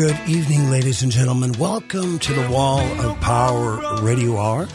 [0.00, 1.52] Good evening, ladies and gentlemen.
[1.58, 4.66] Welcome to the Wall of Power Radio Hour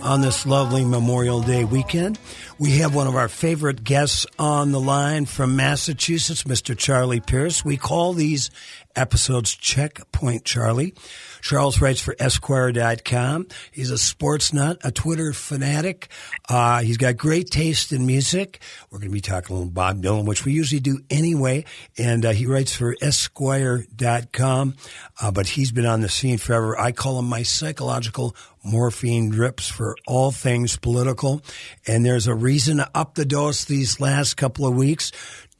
[0.00, 2.18] on this lovely Memorial Day weekend.
[2.58, 6.74] We have one of our favorite guests on the line from Massachusetts, Mr.
[6.74, 7.62] Charlie Pierce.
[7.62, 8.48] We call these
[8.96, 10.94] episodes Checkpoint Charlie.
[11.40, 13.46] Charles writes for Esquire.com.
[13.70, 16.08] He's a sports nut, a Twitter fanatic.
[16.48, 18.60] Uh, he's got great taste in music.
[18.90, 21.64] We're going to be talking a little Bob Dylan, which we usually do anyway.
[21.98, 24.74] And uh, he writes for Esquire.com,
[25.20, 26.78] uh, but he's been on the scene forever.
[26.78, 31.42] I call him my psychological morphine drips for all things political.
[31.86, 35.12] And there's a reason to up the dose these last couple of weeks.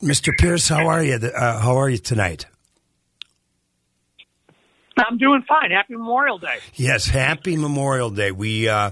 [0.03, 0.33] Mr.
[0.39, 1.14] Pierce, how are you?
[1.14, 2.47] Uh, how are you tonight?
[4.96, 5.70] I'm doing fine.
[5.70, 6.58] Happy Memorial Day.
[6.74, 8.33] Yes, happy Memorial Day.
[8.33, 8.91] We uh,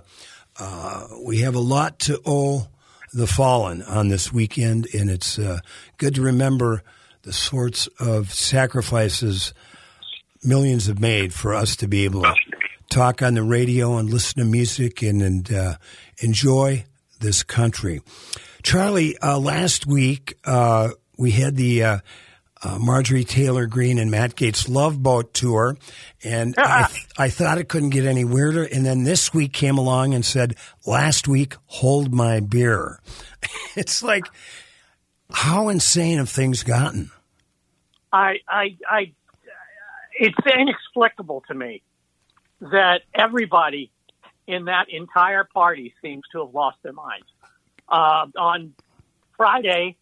[0.58, 2.68] uh, we have a lot to owe
[3.12, 5.60] the fallen on this weekend, and it's uh,
[5.96, 6.82] good to remember
[7.22, 9.52] the sorts of sacrifices
[10.42, 12.34] millions have made for us to be able to
[12.90, 15.74] talk on the radio and listen to music and, and uh,
[16.22, 16.84] enjoy
[17.20, 18.00] this country.
[18.62, 22.00] Charlie, uh, last week uh, we had the
[22.62, 25.76] uh, Marjorie Taylor Greene and Matt Gaetz Love Boat Tour,
[26.24, 28.64] and I, I thought it couldn't get any weirder.
[28.64, 30.56] And then this week came along and said,
[30.86, 33.00] "Last week, hold my beer."
[33.76, 34.26] it's like,
[35.30, 37.10] how insane have things gotten?
[38.12, 39.12] I, I, I,
[40.18, 41.82] it's inexplicable to me
[42.60, 43.90] that everybody
[44.46, 47.26] in that entire party seems to have lost their minds.
[47.88, 48.74] Uh, on
[49.36, 49.96] Friday,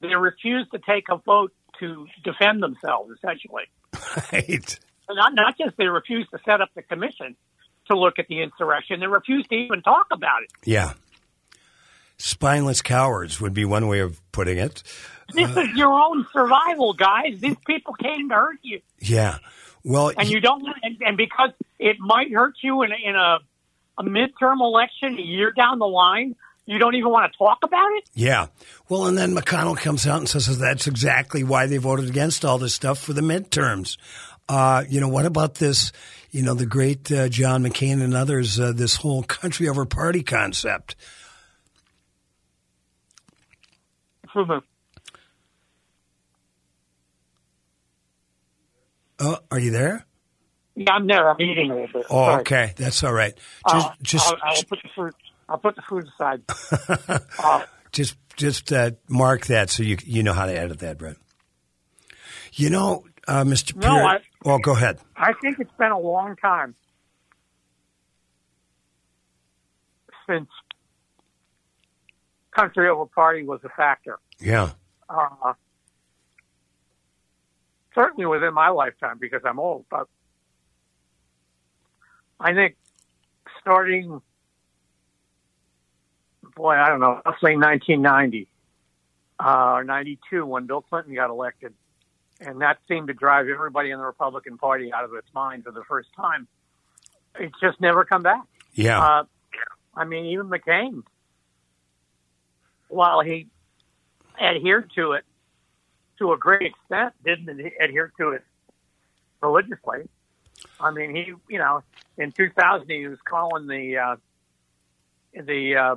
[0.00, 3.64] they refused to take a vote to defend themselves, essentially.
[4.32, 4.78] Right.
[5.10, 7.36] Not, not just they refused to set up the commission
[7.86, 10.50] to look at the insurrection, they refused to even talk about it.
[10.64, 10.92] Yeah.
[12.18, 14.82] Spineless cowards would be one way of putting it.
[15.32, 17.40] This uh, is your own survival, guys.
[17.40, 18.80] These people came to hurt you.
[18.98, 19.38] Yeah.
[19.84, 23.38] Well, and you don't, and, and because it might hurt you in, in a,
[23.98, 26.34] a midterm election a year down the line,
[26.68, 28.10] you don't even want to talk about it?
[28.12, 28.48] Yeah.
[28.90, 32.58] Well, and then McConnell comes out and says that's exactly why they voted against all
[32.58, 33.96] this stuff for the midterms.
[34.50, 35.92] Uh, you know, what about this,
[36.30, 40.22] you know, the great uh, John McCain and others, uh, this whole country over party
[40.22, 40.94] concept?
[44.34, 44.58] Mm-hmm.
[49.20, 50.04] Oh, are you there?
[50.76, 51.30] Yeah, I'm there.
[51.30, 52.06] I'm eating a little bit.
[52.10, 52.40] Oh, Sorry.
[52.42, 52.72] okay.
[52.76, 53.34] That's all right.
[53.70, 54.26] Just, uh, just.
[54.28, 55.14] I'll, I'll put the fruit.
[55.48, 56.42] I'll put the food aside.
[57.38, 61.16] uh, just just uh, mark that so you you know how to edit that, Brett.
[62.52, 63.76] You know, uh, Mr.
[63.76, 64.98] No, I, well, go ahead.
[65.16, 66.74] I think it's been a long time
[70.28, 70.48] since
[72.50, 74.18] country over party was a factor.
[74.40, 74.72] Yeah.
[75.08, 75.54] Uh,
[77.94, 80.08] certainly within my lifetime because I'm old, but
[82.40, 82.76] I think
[83.60, 84.20] starting
[86.58, 88.48] boy, I don't know, I roughly 1990
[89.40, 91.72] uh, or 92 when Bill Clinton got elected.
[92.40, 95.72] And that seemed to drive everybody in the Republican Party out of its mind for
[95.72, 96.46] the first time.
[97.38, 98.42] It's just never come back.
[98.74, 99.00] Yeah.
[99.00, 99.24] Uh,
[99.94, 101.02] I mean, even McCain,
[102.88, 103.48] while he
[104.40, 105.24] adhered to it
[106.18, 107.48] to a great extent, didn't
[107.80, 108.44] adhere to it
[109.40, 110.08] religiously.
[110.80, 111.82] I mean, he, you know,
[112.16, 114.16] in 2000, he was calling the uh,
[115.34, 115.96] the uh,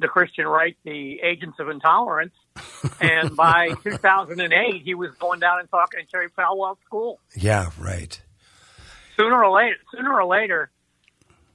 [0.00, 2.34] the Christian right the agents of intolerance.
[3.00, 7.20] and by 2008, he was going down and talking in Jerry Falwell School.
[7.36, 8.20] Yeah, right.
[9.16, 10.70] Sooner or later, sooner or later,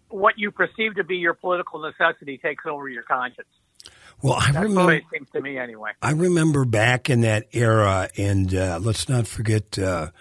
[0.09, 3.47] what you perceive to be your political necessity takes over your conscience.
[4.21, 4.93] Well, I That's remember.
[4.93, 5.91] it seems to me, anyway.
[6.01, 10.11] I remember back in that era, and uh, let's not forget uh,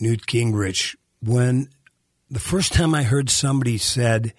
[0.00, 1.68] Newt Gingrich when
[2.30, 4.32] the first time I heard somebody said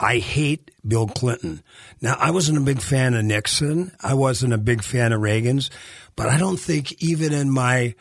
[0.00, 1.62] I hate Bill Clinton.
[2.00, 3.92] Now, I wasn't a big fan of Nixon.
[4.00, 5.70] I wasn't a big fan of Reagan's,
[6.14, 7.94] but I don't think even in my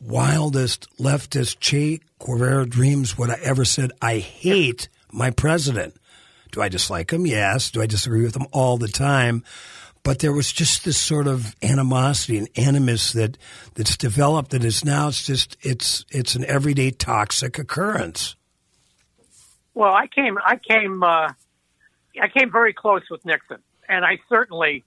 [0.00, 5.94] wildest leftist Che Guevara dreams would I ever said, I hate my president.
[6.52, 7.26] Do I dislike him?
[7.26, 7.70] Yes.
[7.70, 9.44] Do I disagree with him all the time?
[10.02, 13.36] But there was just this sort of animosity and animus that
[13.74, 18.34] that's developed that is now it's just it's it's an everyday toxic occurrence.
[19.74, 21.32] Well, I came, I came, uh,
[22.20, 23.58] I came very close with Nixon,
[23.88, 24.84] and I certainly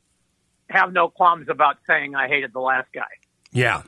[0.70, 3.02] have no qualms about saying I hated the last guy.
[3.52, 3.84] Yeah.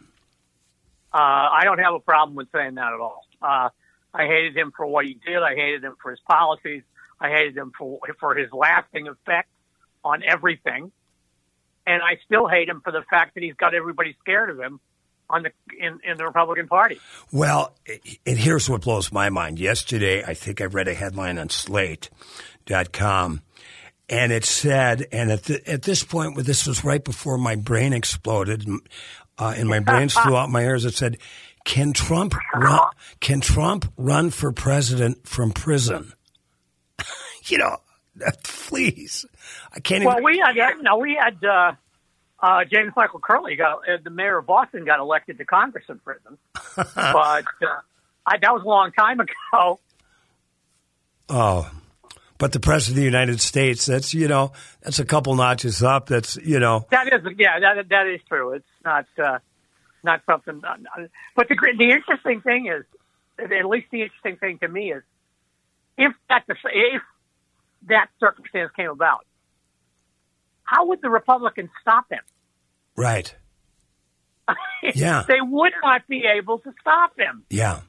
[1.13, 3.25] Uh, I don't have a problem with saying that at all.
[3.41, 3.69] Uh,
[4.13, 5.37] I hated him for what he did.
[5.37, 6.83] I hated him for his policies.
[7.19, 9.49] I hated him for for his lasting effect
[10.03, 10.91] on everything.
[11.87, 14.79] and I still hate him for the fact that he's got everybody scared of him
[15.29, 16.99] on the in, in the Republican Party.
[17.31, 17.75] Well,
[18.25, 19.59] and here's what blows my mind.
[19.59, 23.41] Yesterday, I think I read a headline on Slate.com,
[24.09, 27.93] and it said, and at, the, at this point, this was right before my brain
[27.93, 28.67] exploded,
[29.37, 30.85] uh, and my brains flew out my ears.
[30.85, 31.17] It said,
[31.63, 32.89] "Can Trump run,
[33.19, 36.13] can Trump run for president from prison?"
[37.45, 37.77] you know,
[38.43, 39.25] please,
[39.73, 40.03] I can't.
[40.03, 41.43] Well, even, we had no, we had.
[41.43, 41.73] Uh,
[42.39, 45.99] uh, James Michael Curley got uh, the mayor of Boston got elected to Congress in
[45.99, 46.37] prison,
[46.75, 47.43] but uh,
[48.25, 49.79] I, that was a long time ago.
[51.29, 51.71] Oh,
[52.37, 54.51] but the president of the United States, that's, you know,
[54.81, 56.07] that's a couple notches up.
[56.07, 56.85] That's, you know.
[56.91, 58.53] That is, yeah, that, that is true.
[58.53, 59.39] It's not, uh,
[60.03, 60.75] not something, uh,
[61.35, 62.83] but the, the interesting thing is,
[63.39, 65.03] at least the interesting thing to me is,
[65.97, 67.01] if that, if
[67.87, 69.25] that circumstance came about,
[70.65, 72.21] how would the Republicans stop him?
[72.95, 73.33] Right.
[74.93, 75.23] Yeah.
[75.27, 77.43] they would not be able to stop him.
[77.49, 77.79] Yeah.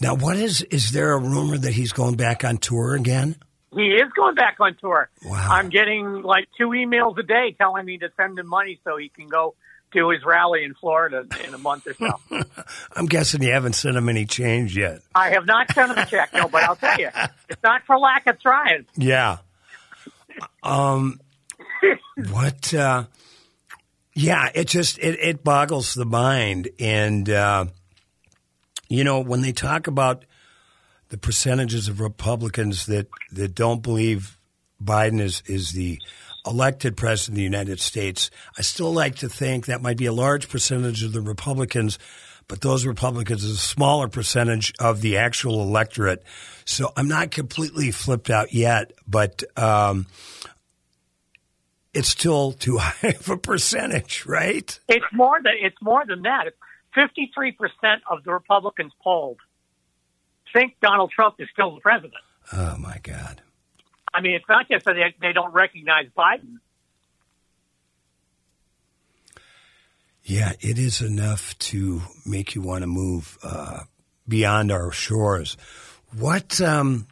[0.00, 3.34] Now, what is, is there a rumor that he's going back on tour again?
[3.74, 5.08] He is going back on tour.
[5.24, 5.48] Wow.
[5.50, 9.08] I'm getting like two emails a day telling me to send him money so he
[9.08, 9.54] can go
[9.94, 12.20] to his rally in Florida in a month or so.
[12.96, 15.00] I'm guessing you haven't sent him any change yet.
[15.14, 17.08] I have not sent him a check, no, but I'll tell you,
[17.48, 18.86] it's not for lack of trying.
[18.96, 19.38] Yeah.
[20.62, 21.20] Um,
[22.30, 23.04] what, uh,
[24.14, 26.68] yeah, it just, it, it boggles the mind.
[26.78, 27.66] And, uh,
[28.88, 30.24] you know, when they talk about
[31.08, 34.38] the percentages of Republicans that, that don't believe
[34.82, 35.98] Biden is, is the
[36.46, 40.12] elected president of the United States, I still like to think that might be a
[40.12, 41.98] large percentage of the Republicans,
[42.48, 46.22] but those Republicans is a smaller percentage of the actual electorate.
[46.64, 50.06] So I'm not completely flipped out yet, but um,
[51.94, 54.78] it's still too high of a percentage, right?
[54.88, 56.52] It's more than it's more than that.
[56.94, 59.38] Fifty-three percent of the Republicans polled
[60.52, 62.14] think Donald Trump is still the president.
[62.52, 63.42] Oh my God!
[64.12, 66.58] I mean, it's not just that they, they don't recognize Biden.
[70.24, 73.80] Yeah, it is enough to make you want to move uh,
[74.28, 75.56] beyond our shores.
[76.16, 77.06] What um,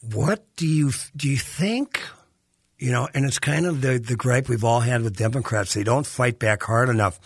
[0.00, 1.30] what do you do?
[1.30, 2.00] You think
[2.78, 3.08] you know?
[3.14, 5.74] And it's kind of the the gripe we've all had with Democrats.
[5.74, 7.18] They don't fight back hard enough.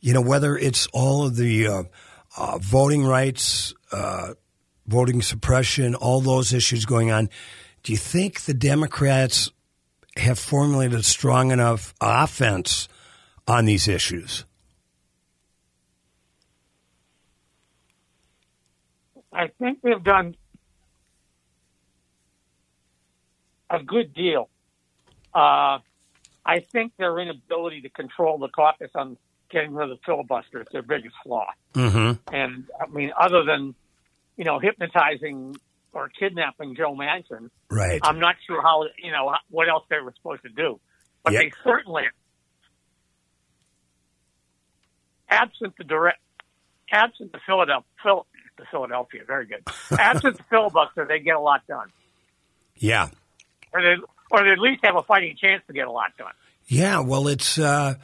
[0.00, 1.82] You know, whether it's all of the uh,
[2.36, 4.34] uh, voting rights, uh,
[4.86, 7.28] voting suppression, all those issues going on.
[7.82, 9.50] Do you think the Democrats
[10.16, 12.88] have formulated a strong enough offense
[13.46, 14.44] on these issues?
[19.32, 20.34] I think they've done
[23.70, 24.48] a good deal.
[25.34, 25.78] Uh,
[26.44, 29.16] I think their inability to control the caucus on
[29.50, 31.46] getting rid of the filibuster is their biggest flaw.
[31.74, 32.34] Mm-hmm.
[32.34, 33.74] And I mean, other than
[34.36, 35.56] you know hypnotizing
[35.92, 38.00] or kidnapping Joe Manchin, Right.
[38.02, 40.80] I'm not sure how you know what else they were supposed to do.
[41.22, 41.40] But Yeah.
[41.40, 42.04] they certainly,
[45.28, 46.20] absent the direct,
[46.90, 49.62] absent the Philadelphia, Phil, the Philadelphia, very good.
[49.98, 51.88] absent the filibuster, they get a lot done,
[52.76, 53.08] yeah.
[53.72, 53.96] or they
[54.30, 56.32] or at least have a fighting chance to get a lot done.
[56.66, 57.00] Yeah.
[57.00, 57.94] Well, it's, uh,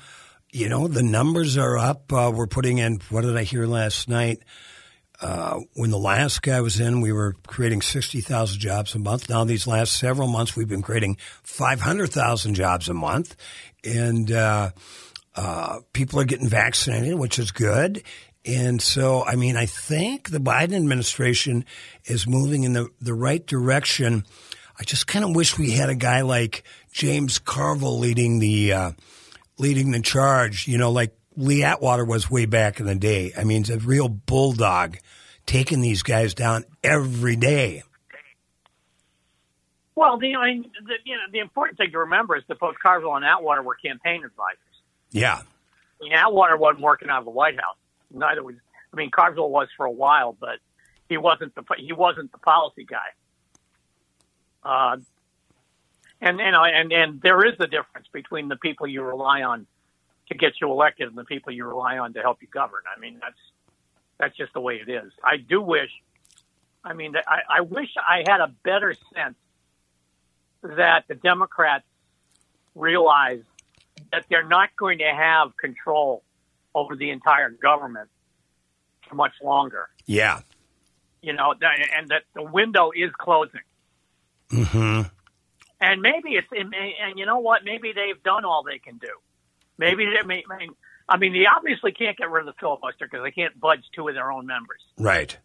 [0.52, 2.12] you know, the numbers are up.
[2.12, 4.38] Uh, we're putting in, what did I hear last night?
[5.20, 9.28] Uh, when the last guy was in, we were creating 60,000 jobs a month.
[9.28, 13.36] Now, these last several months, we've been creating 500,000 jobs a month.
[13.84, 14.70] And uh,
[15.36, 18.02] uh, people are getting vaccinated, which is good.
[18.44, 21.64] And so, I mean, I think the Biden administration
[22.04, 24.24] is moving in the, the right direction.
[24.78, 28.92] I just kind of wish we had a guy like James Carville leading the uh,
[29.58, 30.66] leading the charge.
[30.66, 33.32] You know, like Lee Atwater was way back in the day.
[33.36, 34.98] I mean, it's a real bulldog
[35.46, 37.82] taking these guys down every day.
[39.96, 42.74] Well, the, I mean, the you know the important thing to remember is that both
[42.82, 44.58] Carville and Atwater were campaign advisors.
[45.12, 45.42] Yeah,
[46.00, 47.76] I mean, Atwater wasn't working out of the White House.
[48.10, 48.56] Neither was.
[48.92, 50.58] I mean, Carville was for a while, but
[51.08, 53.06] he wasn't the he wasn't the policy guy.
[54.64, 54.96] Uh,
[56.20, 59.66] and and and and there is a difference between the people you rely on
[60.28, 62.82] to get you elected and the people you rely on to help you govern.
[62.94, 63.38] I mean, that's
[64.18, 65.12] that's just the way it is.
[65.22, 65.90] I do wish.
[66.82, 69.36] I mean, I, I wish I had a better sense
[70.62, 71.84] that the Democrats
[72.74, 73.42] realize
[74.12, 76.22] that they're not going to have control
[76.74, 78.08] over the entire government
[79.08, 79.88] for much longer.
[80.06, 80.40] yeah,
[81.22, 81.54] You know,
[81.96, 83.60] and that the window is closing.
[84.54, 85.02] Hmm
[85.80, 87.64] and maybe it's and, and you know what?
[87.64, 89.08] Maybe they've done all they can do.
[89.76, 90.42] Maybe they, I mean,
[91.08, 94.08] I mean, they obviously can't get rid of the filibuster because they can't budge two
[94.08, 95.36] of their own members Right.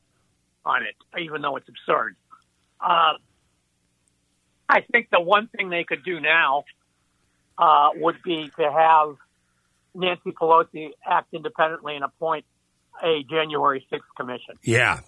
[0.65, 2.15] on it, even though it's absurd.
[2.79, 3.13] Uh,
[4.69, 6.63] I think the one thing they could do now
[7.57, 9.15] uh, would be to have
[9.95, 12.45] Nancy Pelosi act independently and appoint
[13.03, 14.55] a January 6th commission.
[14.63, 14.99] Yeah.
[14.99, 15.03] He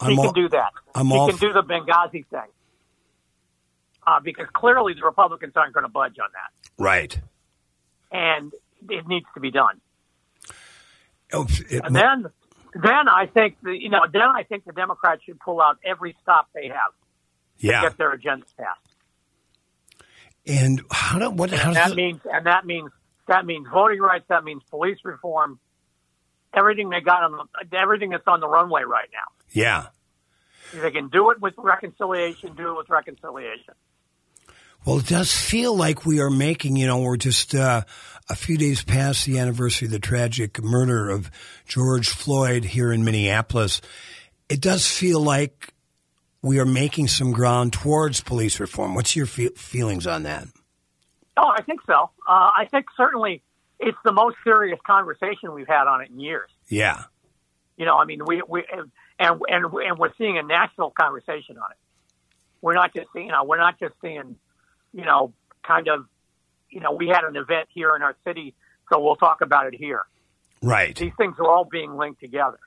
[0.00, 0.72] I'm can all, do that.
[0.94, 2.50] I'm he all can do the Benghazi thing.
[4.06, 6.82] Uh, because clearly the Republicans aren't going to budge on that.
[6.82, 7.18] right.
[8.12, 8.52] And
[8.88, 9.80] it needs to be done.
[11.32, 12.26] Oh, it- And then,
[12.74, 16.16] then I think the, you know, then I think the Democrats should pull out every
[16.22, 16.92] stop they have
[17.58, 17.82] to yeah.
[17.82, 18.80] get their agendas passed.
[20.46, 21.50] And how do what?
[21.50, 22.90] How that means, and that means,
[23.26, 24.26] that means voting rights.
[24.28, 25.58] That means police reform.
[26.54, 29.32] Everything they got on the, everything that's on the runway right now.
[29.50, 29.86] yeah.
[30.72, 33.74] If they can do it with reconciliation, do it with reconciliation.
[34.86, 37.82] Well, it does feel like we are making, you know, we're just uh,
[38.30, 41.28] a few days past the anniversary of the tragic murder of
[41.66, 43.80] George Floyd here in Minneapolis.
[44.48, 45.74] It does feel like
[46.40, 48.94] we are making some ground towards police reform.
[48.94, 50.46] What's your fe- feelings on that?
[51.36, 52.10] Oh, I think so.
[52.28, 53.42] Uh, I think certainly
[53.80, 56.48] it's the most serious conversation we've had on it in years.
[56.68, 57.02] Yeah.
[57.76, 61.72] You know, I mean, we we and and and we're seeing a national conversation on
[61.72, 61.76] it.
[62.62, 64.36] We're not just seeing, you know, we're not just seeing,
[64.96, 66.06] you know, kind of,
[66.70, 68.54] you know, we had an event here in our city,
[68.90, 70.00] so we'll talk about it here.
[70.62, 70.96] Right.
[70.96, 72.58] These things are all being linked together.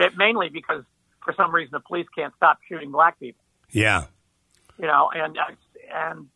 [0.00, 0.82] It, mainly because
[1.24, 3.44] for some reason the police can't stop shooting black people.
[3.70, 4.06] Yeah.
[4.78, 5.38] you know, and
[5.94, 6.28] and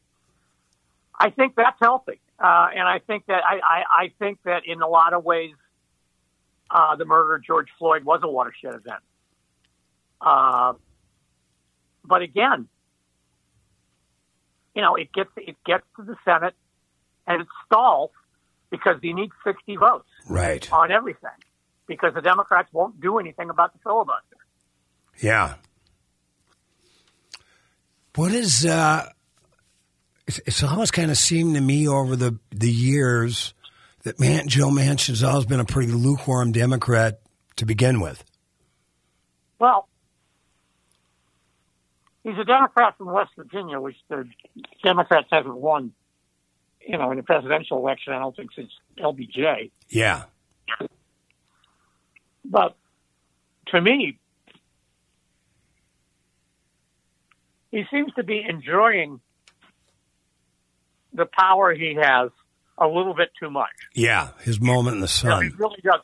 [1.18, 4.82] I think that's healthy, uh, and I think that I, I, I think that in
[4.82, 5.54] a lot of ways,
[6.70, 9.02] uh, the murder of George Floyd was a watershed event.
[10.20, 10.74] Uh,
[12.04, 12.68] but again,
[14.76, 16.54] you know, it gets it gets to the Senate,
[17.26, 18.10] and it stalls
[18.70, 20.70] because you need sixty votes Right.
[20.72, 21.30] on everything,
[21.88, 24.36] because the Democrats won't do anything about the filibuster.
[25.20, 25.54] Yeah.
[28.14, 29.08] What is uh
[30.26, 33.54] it's, it's always kind of seemed to me over the the years
[34.02, 37.20] that man Joe Manchin's always been a pretty lukewarm Democrat
[37.56, 38.24] to begin with.
[39.58, 39.88] Well,
[42.26, 44.28] he's a Democrat from West Virginia, which the
[44.82, 45.92] Democrats haven't won,
[46.86, 48.12] you know, in the presidential election.
[48.12, 49.70] I don't think since LBJ.
[49.88, 50.24] Yeah.
[52.44, 52.76] But
[53.68, 54.18] to me,
[57.70, 59.20] he seems to be enjoying
[61.12, 62.30] the power he has
[62.78, 63.70] a little bit too much.
[63.94, 64.30] Yeah.
[64.42, 65.58] His moment in the You know, he sun.
[65.58, 66.00] really does.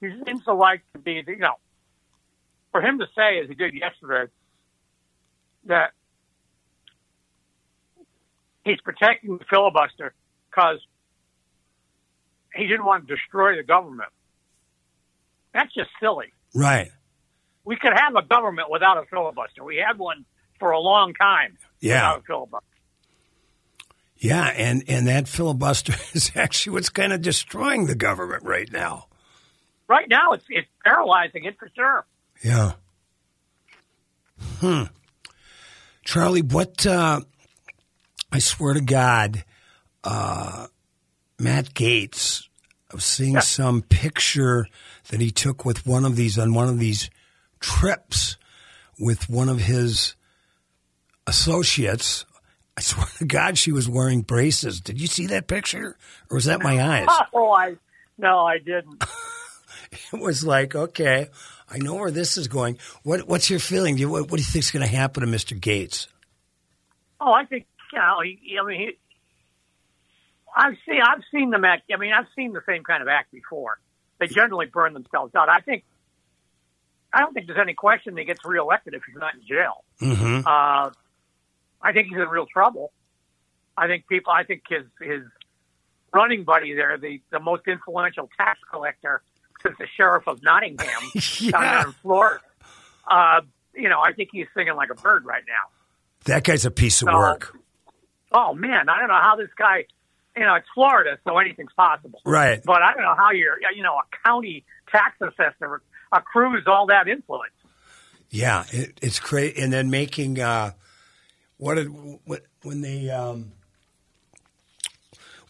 [0.00, 1.54] He, he seems to like to be, you know,
[2.72, 4.30] for him to say, as he did yesterday,
[5.66, 5.92] that
[8.64, 10.14] he's protecting the filibuster
[10.50, 10.78] because
[12.54, 14.10] he didn't want to destroy the government.
[15.54, 16.32] That's just silly.
[16.54, 16.90] Right.
[17.64, 19.62] We could have a government without a filibuster.
[19.64, 20.24] We had one
[20.58, 21.94] for a long time Yeah.
[22.12, 22.64] without a filibuster.
[24.20, 29.06] Yeah, and and that filibuster is actually what's kind of destroying the government right now.
[29.86, 32.04] Right now, it's it's paralyzing it for sure.
[32.42, 32.72] Yeah.
[34.60, 34.84] Hmm.
[36.08, 37.20] Charlie, what, uh,
[38.32, 39.44] I swear to God,
[40.02, 40.68] uh,
[41.38, 42.48] Matt Gaetz,
[42.90, 43.40] I was seeing Yeah.
[43.40, 44.66] some picture
[45.10, 47.10] that he took with one of these, on one of these
[47.60, 48.38] trips
[48.98, 50.14] with one of his
[51.26, 52.24] associates.
[52.74, 54.80] I swear to God, she was wearing braces.
[54.80, 55.98] Did you see that picture?
[56.30, 57.08] Or was that my eyes?
[57.34, 57.76] Oh, I
[58.16, 59.04] no, I didn't.
[59.92, 61.28] it was like, okay,
[61.70, 62.78] I know where this is going.
[63.02, 63.96] What, what's your feeling?
[63.96, 65.58] Do you, what, what do you think is going to happen to Mr.
[65.58, 66.06] Gaetz?
[67.20, 68.20] Oh, I think you know.
[68.22, 68.98] He, I mean, he,
[70.56, 71.90] I've seen I've seen them act.
[71.92, 73.78] I mean, I've seen the same kind of act before.
[74.18, 75.48] They generally burn themselves out.
[75.48, 75.84] I think.
[77.12, 79.84] I don't think there's any question that he gets reelected if he's not in jail.
[80.00, 80.46] Mm-hmm.
[80.46, 80.90] Uh,
[81.80, 82.92] I think he's in real trouble.
[83.76, 84.32] I think people.
[84.32, 85.22] I think his his
[86.12, 89.22] running buddy there, the the most influential tax collector
[89.62, 92.40] since the sheriff of Nottingham down there yeah, in Florida.
[93.10, 93.40] Uh,
[93.74, 95.70] you know, I think he's singing like a bird right now.
[96.26, 97.56] that guy's a piece of So- work.
[98.30, 99.84] Oh man, I don't know how this guy.
[100.36, 102.20] You know, it's Florida, so anything's possible.
[102.26, 102.60] Right.
[102.64, 103.56] But I don't know how you're.
[103.74, 105.80] You know, a county tax assessor
[106.12, 107.52] accrues all that influence.
[108.30, 109.56] Yeah, it, it's great.
[109.56, 110.72] And then making uh,
[111.56, 111.86] what did
[112.26, 113.52] what, when they um,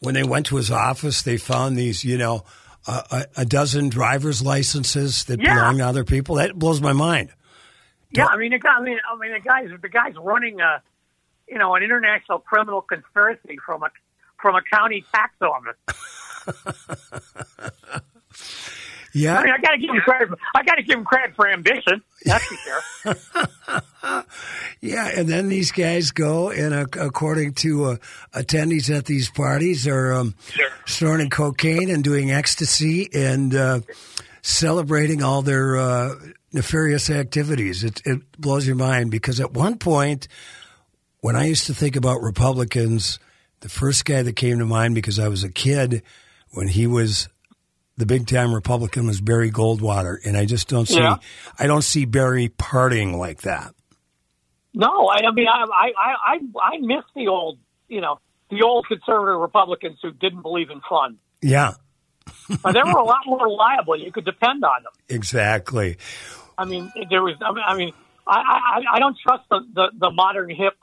[0.01, 2.45] when they went to his office, they found these, you know,
[2.89, 5.55] a, a dozen driver's licenses that Yeah.
[5.55, 6.37] belong to other people.
[6.37, 7.31] That blows my mind.
[8.11, 8.71] Yeah, I mean, the guy.
[8.79, 10.83] I mean, I mean, the guy's the guy's running a
[11.47, 13.89] you know, an international criminal conspiracy from a
[14.41, 15.77] from a county tax office.
[19.15, 19.39] Yeah.
[19.39, 20.29] I mean, I got to give him credit.
[20.55, 22.03] I got to give him credit for ambition.
[22.25, 22.57] That's for
[23.05, 24.25] sure.
[24.81, 27.97] Yeah, and then these guys go, and uh, according to uh,
[28.33, 30.35] attendees at these parties, are um,
[30.87, 33.81] snorting cocaine and doing ecstasy and uh,
[34.43, 36.15] celebrating all their uh,
[36.53, 37.83] nefarious activities.
[37.83, 40.29] It, it blows your mind because at one point,
[41.21, 43.19] when I used to think about Republicans,
[43.61, 46.03] the first guy that came to mind because I was a kid
[46.53, 47.29] when he was
[47.99, 51.17] the big time Republican was Barry Goldwater, and I just don't see Yeah.
[51.59, 53.75] I don't see Barry partying like that.
[54.73, 58.87] No, I, I mean, I, I, I, I miss the old, you know, the old
[58.87, 61.19] conservative Republicans who didn't believe in fun.
[61.43, 61.75] Yeah,
[62.63, 63.97] But they were a lot more reliable.
[63.97, 64.93] You could depend on them.
[65.09, 65.99] exactly.
[66.57, 67.35] I mean, there was.
[67.43, 67.93] I mean,
[68.27, 70.75] I I, I, don't trust the, the, the modern hip,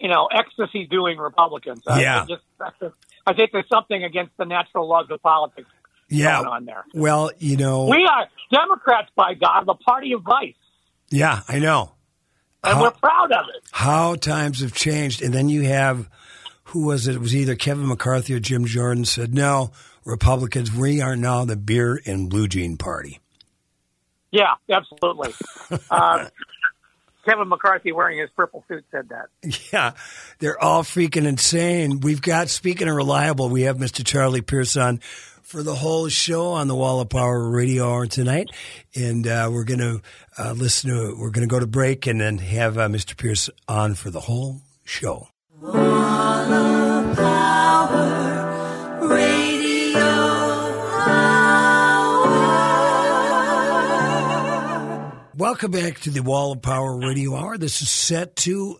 [0.00, 1.82] you know, ecstasy doing Republicans.
[1.86, 2.22] I, Yeah.
[2.22, 2.94] I just,
[3.26, 5.68] I think there's something against the natural laws of politics
[6.08, 6.40] Yeah.
[6.40, 6.84] on there.
[6.94, 10.54] Well, you know, We are Democrats, by God, the party of vice,
[11.10, 11.92] yeah, I know
[12.62, 13.62] and How- we're proud of it.
[13.72, 16.08] how times have changed, and then you have
[16.68, 17.14] who was it?
[17.14, 19.70] It was either Kevin McCarthy or Jim Jordan said, "No,
[20.04, 23.20] Republicans, we are now the beer and blue jean party."
[24.32, 25.32] Yeah, absolutely.
[25.90, 26.26] uh,
[27.26, 29.26] Kevin McCarthy wearing his purple suit said that.
[29.72, 29.92] Yeah,
[30.40, 32.00] they're all freaking insane.
[32.00, 34.04] We've got, speaking of reliable, we have Mr.
[34.04, 35.00] Charlie Pierce on
[35.44, 38.50] for the whole show on the Wall of Power Radio Hour tonight.
[38.94, 40.00] And uh, we're going to
[40.38, 43.16] uh, listen to, we're going to go to break and then have uh, Mr.
[43.16, 45.28] Pierce on for the whole show.
[45.60, 50.64] Wall of Power Radio Hour.
[55.36, 57.58] Welcome back to the Wall of Power Radio Hour.
[57.58, 58.78] This is set to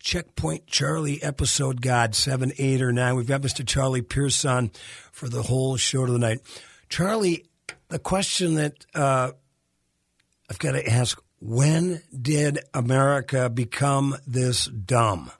[0.00, 3.14] Checkpoint Charlie episode God 7, 8, or 9.
[3.14, 3.66] We've got Mr.
[3.66, 4.70] Charlie Pierce on
[5.12, 6.40] for the whole show tonight.
[6.88, 7.46] Charlie,
[7.88, 9.32] the question that uh,
[10.50, 15.30] I've got to ask when did America become this dumb?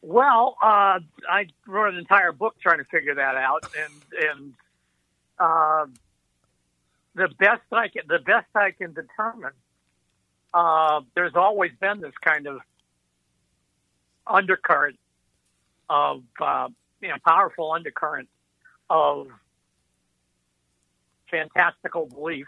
[0.00, 4.54] Well, uh, I wrote an entire book trying to figure that out, and and
[5.38, 5.86] uh,
[7.14, 9.52] the best I can the best I can determine,
[10.54, 12.60] uh, there's always been this kind of
[14.26, 14.98] undercurrent
[15.88, 16.68] of uh,
[17.00, 18.28] you know powerful undercurrent
[18.90, 19.28] of
[21.30, 22.46] fantastical belief,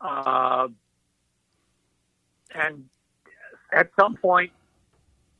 [0.00, 0.68] uh,
[2.54, 2.84] and
[3.72, 4.52] at some point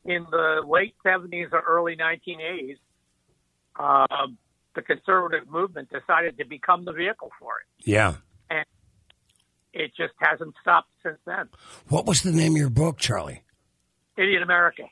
[0.05, 2.77] in the late 70s or early 1980s,
[3.79, 4.27] uh,
[4.75, 7.87] the conservative movement decided to become the vehicle for it.
[7.87, 8.15] Yeah.
[9.75, 11.49] It just hasn't stopped since then.
[11.89, 13.43] What was the name of your book, Charlie?
[14.17, 14.83] Idiot America.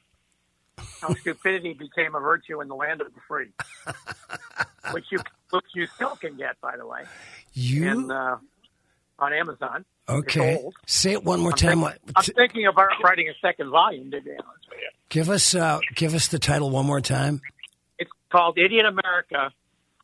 [1.02, 3.50] How stupidity became a virtue in the land of the free,
[4.92, 5.20] which you
[5.52, 7.04] which you still can get, by the way,
[7.54, 8.38] You in uh,
[9.20, 9.86] on Amazon.
[10.10, 10.62] okay?
[10.88, 11.82] Say it one more I'm, time.
[11.82, 14.12] thinking, I'm thinking about writing a second volume.
[14.12, 17.42] To be honest with you, Give us uh, give us the title one more time.
[18.00, 19.52] it's called Idiot America: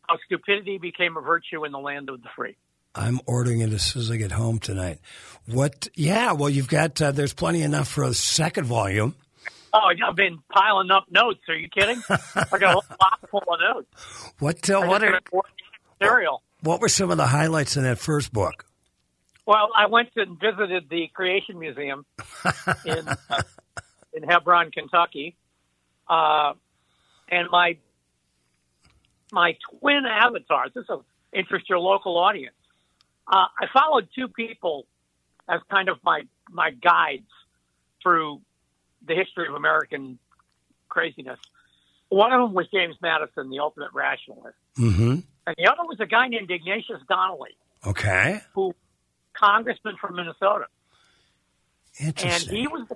[0.07, 2.55] How Stupidity Became a Virtue in the Land of the Free.
[2.95, 4.99] I'm ordering it as soon as I get home tonight.
[5.45, 5.87] What?
[5.95, 9.15] Yeah, well, you've got uh, there's plenty enough for a second volume.
[9.73, 11.41] Oh, I've been piling up notes.
[11.47, 12.01] Are you kidding?
[12.09, 14.31] I got a whole box full of notes.
[14.39, 14.69] What?
[14.69, 15.19] Uh, what are
[15.99, 16.41] material?
[16.61, 18.65] what were some of the highlights in that first book?
[19.45, 22.05] Well, I went and visited the Creation Museum
[22.85, 23.41] in uh,
[24.13, 25.35] in Hebron, Kentucky,
[26.07, 26.53] uh,
[27.29, 27.77] and my
[29.31, 30.71] my twin avatars.
[30.73, 32.55] This will interest your local audience.
[33.29, 34.85] Uh, I followed two people
[35.47, 37.29] as kind of my my guides
[38.01, 38.41] through
[39.07, 40.17] the history of American
[40.89, 41.39] craziness.
[42.09, 45.19] One of them was James Madison, the ultimate rationalist, Mm-hmm.
[45.45, 48.39] and the other was a guy named Ignatius Donnelly, Okay.
[48.55, 48.73] who
[49.33, 50.65] congressman from Minnesota.
[51.99, 52.55] and Interesting.
[52.57, 52.87] he was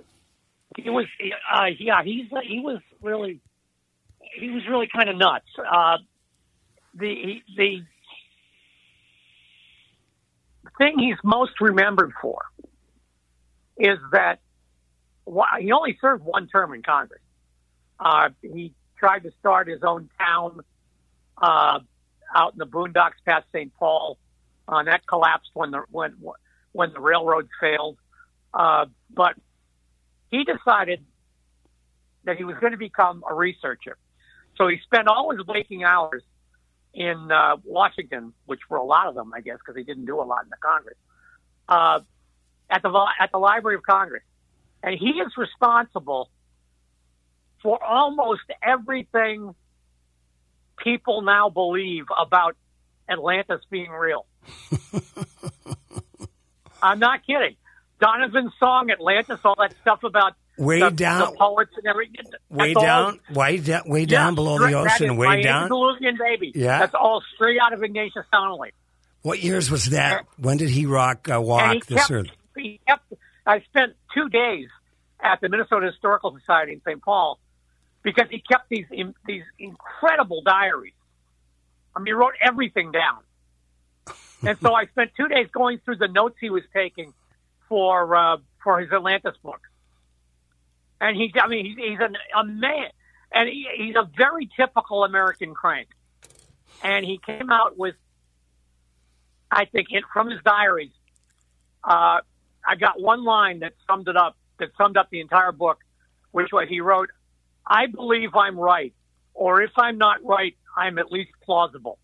[0.78, 1.06] he was
[1.54, 3.40] uh, yeah he's he was really
[4.36, 5.46] he was really kind of nuts.
[5.60, 5.98] Uh,
[6.96, 7.84] the the
[10.78, 12.46] thing he's most remembered for
[13.78, 14.40] is that
[15.60, 17.22] he only served one term in Congress.
[18.00, 20.62] Uh, he tried to start his own town
[21.42, 21.80] uh,
[22.36, 23.74] out in the boondocks past St.
[23.76, 24.18] Paul.
[24.68, 26.16] Uh, and that collapsed when the when
[26.72, 27.98] when the railroads failed.
[28.54, 29.36] Uh, but
[30.32, 31.04] he decided
[32.26, 33.98] that he was going to become a researcher.
[34.58, 36.24] So he spent all his waking hours
[36.94, 40.22] in uh, Washington, which were a lot of them, I guess, because he didn't do
[40.22, 40.98] a lot in the Congress,
[41.68, 42.00] uh,
[42.70, 44.24] at the at the Library of Congress,
[44.82, 46.30] and he is responsible
[47.62, 49.56] for almost everything
[50.78, 52.56] people now believe about
[53.10, 54.26] Atlantis being real.
[56.84, 57.56] I'm not kidding.
[58.00, 62.26] Donovan's song Atlantis, all that stuff about Way the, down, the poets and everything.
[62.50, 65.64] way down, way down, way down Yeah, below the ocean, way my down.
[65.64, 66.52] Andalusian baby.
[66.54, 66.78] Yeah.
[66.80, 68.72] that's all straight out of Ignatius Donnelly.
[69.24, 70.26] What years was that?
[70.38, 72.28] When did he rock uh, and he walk this kept, earth?
[72.56, 73.14] he kept.
[73.48, 74.68] I spent two days
[75.22, 77.02] at the Minnesota Historical Society in St.
[77.02, 77.40] Paul
[78.04, 78.86] because he kept these
[79.26, 80.94] these incredible diaries.
[81.96, 83.20] I mean, he wrote everything down,
[84.48, 87.14] and so I spent two days going through the notes he was taking
[87.70, 89.62] for uh, for his Atlantis book.
[91.04, 92.88] And he, I mean, he's, he's a man,
[93.34, 95.90] and he, he's a very typical American crank.
[96.82, 97.96] And he came out with,
[99.52, 100.94] I think, it, from his diaries,
[101.84, 102.20] uh,
[102.66, 105.80] I got one line that summed it up, that summed up the entire book,
[106.32, 107.10] which was he wrote,
[107.68, 108.94] I believe I'm right,
[109.34, 112.00] or if I'm not right, I'm at least plausible.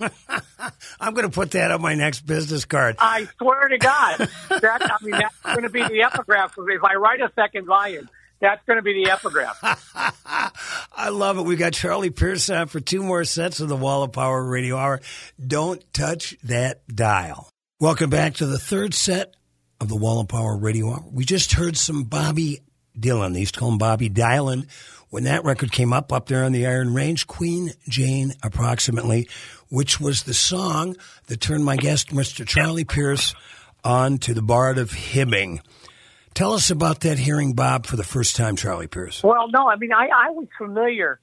[1.00, 2.96] I'm going to put that on my next business card.
[2.98, 4.28] I swear to God,
[4.60, 6.54] that I mean that's going to be the epigraph.
[6.58, 8.08] If I write a second volume,
[8.40, 9.58] that's going to be the epigraph.
[10.96, 11.42] I love it.
[11.42, 14.76] We got Charlie Pierce on for two more sets of the Wall of Power Radio
[14.76, 15.00] Hour.
[15.44, 17.50] Don't touch that dial.
[17.80, 19.34] Welcome back to the third set
[19.80, 21.04] of the Wall of Power Radio Hour.
[21.10, 22.60] We just heard some Bobby
[22.98, 23.34] Dylan.
[23.34, 24.68] They used to call him Bobby Dylan.
[25.10, 29.28] When that record came up, up there on the Iron Range, Queen Jane, approximately,
[29.70, 32.46] which was the song that turned my guest, Mr.
[32.46, 33.34] Charlie Pierce,
[33.84, 35.60] on to the Bard of Hibbing.
[36.34, 39.22] Tell us about that hearing Bob for the first time, Charlie Pierce.
[39.22, 41.20] Well, no, I mean I, I was familiar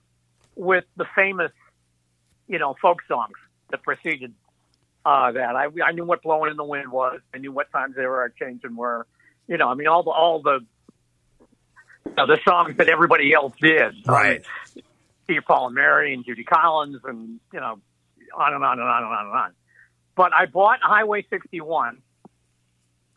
[0.56, 1.52] with the famous,
[2.48, 3.34] you know, folk songs
[3.72, 4.34] that preceded
[5.06, 5.56] uh, that.
[5.56, 7.20] I I knew what "Blowing in the Wind" was.
[7.34, 9.06] I knew what times they were changing were.
[9.48, 10.66] You know, I mean all the all the
[12.06, 13.96] you know, the songs that everybody else did.
[14.06, 14.44] Right.
[14.76, 14.84] Um,
[15.26, 17.80] Steve Paul and Mary and Judy Collins and you know
[18.36, 19.52] on and on and on and on and on.
[20.16, 21.98] But I bought Highway 61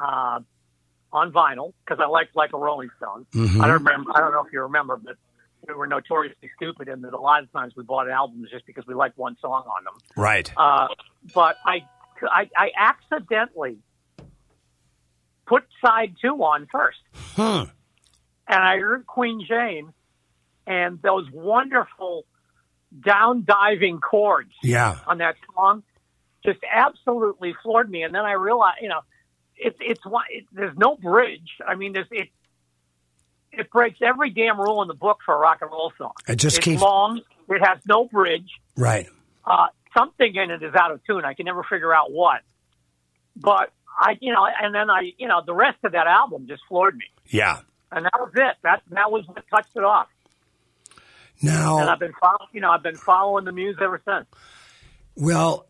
[0.01, 0.41] uh,
[1.13, 3.27] on vinyl because I liked like a Rolling Stone.
[3.33, 3.61] Mhm.
[3.63, 4.11] I don't remember.
[4.15, 5.17] I don't know if you remember, but
[5.67, 8.87] we were notoriously stupid in that a lot of times we bought albums just because
[8.87, 9.95] we liked one song on them.
[10.17, 10.51] Right.
[10.57, 10.89] Uh,
[11.35, 11.81] but I,
[12.23, 13.79] I, I accidentally
[15.47, 16.99] put side two on first,
[17.37, 17.65] Hmm.
[18.47, 19.93] and I heard Queen Jane
[20.67, 22.25] and those wonderful
[23.05, 24.99] down diving chords Yeah.
[25.07, 25.83] on that song
[26.45, 28.03] just absolutely floored me.
[28.05, 29.01] And then I realized, you know,
[29.57, 30.25] it, it's one.
[30.31, 31.57] It, there's no bridge.
[31.67, 32.29] I mean, there's it.
[33.51, 36.13] It breaks every damn rule in the book for a rock and roll song.
[36.29, 37.23] It just it's keeps long.
[37.49, 38.51] It has no bridge.
[38.77, 39.09] right.
[39.45, 41.25] Uh, something in it is out of tune.
[41.25, 42.43] I can never figure out what.
[43.35, 46.63] But I, you know, and then I, you know, the rest of that album just
[46.69, 47.61] floored me, Yeah.
[47.91, 48.57] and that was it.
[48.63, 50.07] That that was what touched it off.
[51.79, 54.27] And I've been following, you know, I've been following the muse ever since.
[55.17, 55.67] well,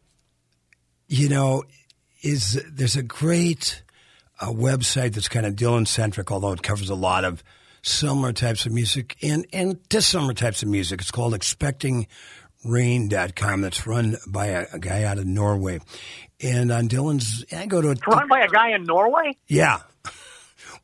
[1.09, 1.65] you know,
[2.23, 3.83] is there's a great
[4.41, 7.43] uh, website that's kind of Dylan centric, although it covers a lot of
[7.83, 11.01] similar types of music and and dissimilar types of music.
[11.01, 13.61] It's called expectingrain.com.
[13.61, 15.81] That's run by a, a guy out of Norway.
[16.41, 19.37] And on Dylan's, I go to a, It's run by a guy in Norway.
[19.49, 19.79] yeah.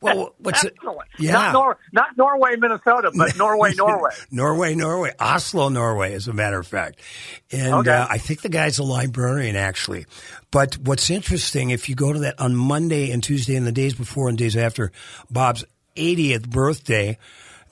[0.01, 0.73] Well, what's it?
[0.77, 1.07] Excellent.
[1.17, 1.31] Yeah.
[1.33, 4.11] Not, Nor- not Norway, Minnesota, but Norway, Norway.
[4.31, 6.99] Norway, Norway, Oslo, Norway, as a matter of fact.
[7.51, 7.91] And Okay.
[7.91, 10.05] uh, I think the guy's a librarian, actually.
[10.51, 13.93] But what's interesting, if you go to that on Monday and Tuesday and the days
[13.93, 14.91] before and days after
[15.29, 15.63] Bob's
[15.95, 17.17] 80th birthday,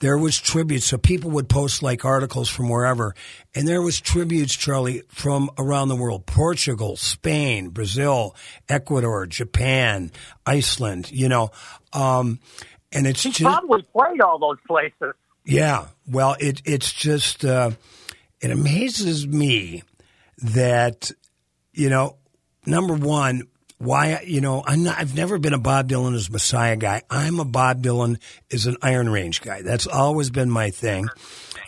[0.00, 0.86] there was tributes.
[0.86, 3.14] So people would post like articles from wherever.
[3.54, 6.26] And there was tributes, Charlie, from around the world.
[6.26, 8.34] Portugal, Spain, Brazil,
[8.68, 10.10] Ecuador, Japan,
[10.44, 11.50] Iceland, you know.
[11.92, 12.40] Um,
[12.92, 15.14] and it's just, Probably played all those places.
[15.44, 15.86] yeah.
[16.06, 17.70] Well, it it's just uh,
[18.40, 19.82] it amazes me
[20.42, 21.10] that
[21.72, 22.16] you know
[22.66, 23.44] number one
[23.84, 27.02] why you know I'm not, I've never been a Bob Dylan as Messiah guy.
[27.10, 28.18] I'm a Bob Dylan
[28.52, 29.62] as an Iron Range guy.
[29.62, 31.08] That's always been my thing.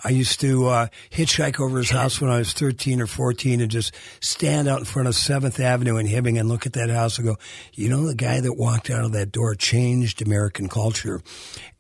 [0.04, 3.70] I used to uh, hitchhike over his house when I was 13 or 14 and
[3.70, 7.18] just stand out in front of 7th Avenue in Hibbing and look at that house
[7.18, 7.36] and go,
[7.72, 11.22] you know, the guy that walked out of that door changed American culture.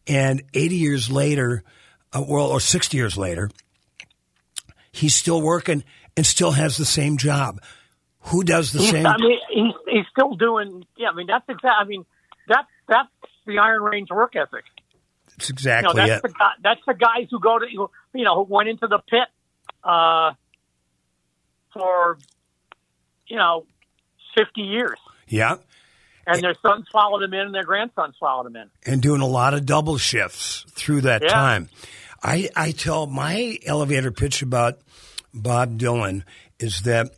[0.08, 1.62] And 80 years later,
[2.12, 3.50] uh, well, or 60 years later,
[4.90, 5.84] he's still working
[6.16, 7.60] and still has the same job.
[8.26, 9.06] Who does the He's, same?
[9.06, 10.84] I mean, he's, he's still doing.
[10.96, 11.70] Yeah, I mean that's exactly.
[11.70, 12.04] I mean
[12.48, 13.08] that's that's
[13.46, 14.64] the Iron Range work ethic.
[15.36, 16.22] It's You know, exactly that's it.
[16.22, 19.28] the guy, that's the guys who go to you know who went into the pit
[19.84, 20.32] uh,
[21.72, 22.18] for
[23.28, 23.66] you know
[24.36, 24.98] fifty years.
[25.28, 25.56] Yeah.
[26.26, 28.70] and their sons followed him in, and their grandsons followed him in.
[28.84, 31.28] and doing a lot of double shifts through that Yeah.
[31.28, 31.68] time.
[32.22, 34.78] I, I tell my elevator pitch about
[35.34, 36.22] Bob Dylan
[36.58, 37.10] is that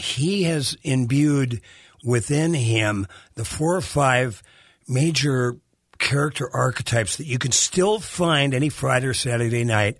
[0.00, 1.60] he has imbued
[2.04, 4.42] within him the four or five
[4.88, 5.56] major
[5.98, 9.98] character archetypes that you can still find any Friday or Saturday night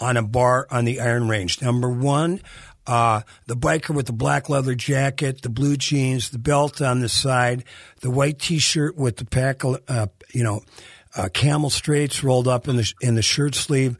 [0.00, 1.60] on a bar on the Iron Range.
[1.60, 2.40] Number one,
[2.86, 7.08] uh, the biker with the black leather jacket, the blue jeans, the belt on the
[7.08, 7.64] side,
[8.00, 10.62] the white T-shirt with the pack, uh, you know,
[11.16, 13.96] uh, camel straights rolled up in the in the shirt sleeve.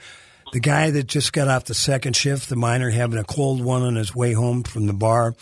[0.54, 3.82] The guy that just got off the second shift, the miner having a cold one
[3.82, 5.34] on his way home from the bar.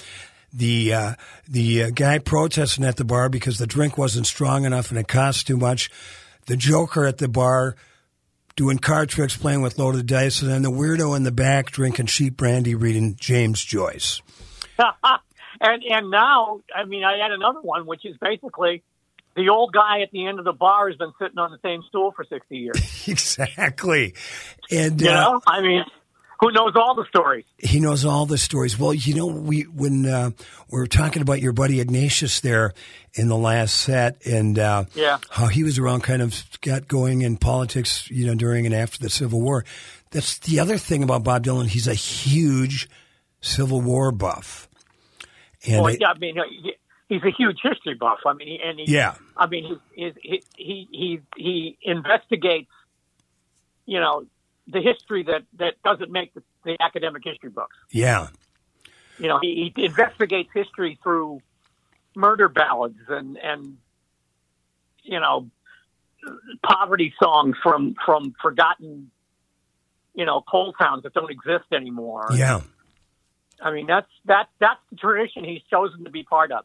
[0.55, 1.15] The uh,
[1.47, 5.09] the uh, guy protesting at the bar because the drink wasn't strong enough and it
[5.09, 5.91] cost too much.
[6.47, 7.77] The joker at the bar
[8.57, 12.07] doing card tricks, playing with loaded dice, and then the weirdo in the back drinking
[12.07, 14.23] cheap brandy, reading James Joyce.
[14.79, 18.83] and and now, I mean, I had another one, which is basically
[19.37, 21.83] the old guy at the end of the bar has been sitting on the same
[21.89, 23.05] stool for sixty years.
[23.09, 24.15] exactly,
[24.71, 25.85] and You uh, know, I mean,
[26.41, 27.45] who knows all the stories?
[27.59, 28.79] he knows all the stories.
[28.79, 30.31] Well, you know, we when uh,
[30.71, 32.73] we were talking about your buddy Ignatius there
[33.15, 35.19] in the last set, and uh, Yeah.
[35.31, 38.99] how he was around, kind of got going in politics, you know, during and after
[38.99, 39.65] the Civil War.
[40.11, 41.69] That's the other thing about Bob Dylan.
[41.69, 42.89] He's a huge
[43.41, 44.69] Civil War buff.
[45.67, 46.35] And Well, yeah, I mean,
[47.13, 48.21] he's a huge history buff.
[48.27, 49.15] I mean, he, and he, Yeah.
[49.37, 52.71] I mean, he he he he he investigates,
[53.87, 54.25] you know,
[54.67, 57.77] the history that that doesn't make the, the academic history books.
[57.91, 58.29] yeah,
[59.19, 61.41] You know, he, he investigates history through
[62.15, 63.79] murder ballads and and
[65.03, 65.49] you know
[66.63, 69.11] poverty songs from from forgotten
[70.15, 72.29] you know coal towns that don't exist anymore.
[72.35, 72.61] yeah.
[73.63, 76.65] I mean that's that that's the tradition he's chosen to be part of,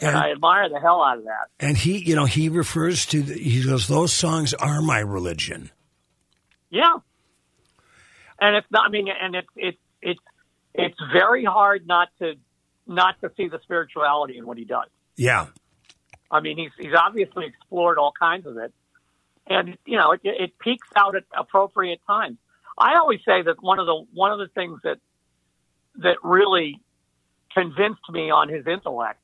[0.00, 1.48] and, And- I admire the hell out of that.
[1.58, 5.70] And he, you know, he refers to, the, he goes, those songs are my religion.
[6.70, 6.94] Yeah,
[8.40, 8.86] and it's not.
[8.86, 10.20] I mean, and it's it's it's
[10.74, 12.34] it's very hard not to
[12.86, 14.88] not to see the spirituality in what he does.
[15.16, 15.46] Yeah.
[16.30, 18.72] I mean, he's he's obviously explored all kinds of it,
[19.48, 22.38] and you know, it, it peaks out at appropriate times.
[22.78, 24.98] I always say that one of the one of the things that
[25.96, 26.80] that really
[27.52, 29.20] convinced me on his intellect,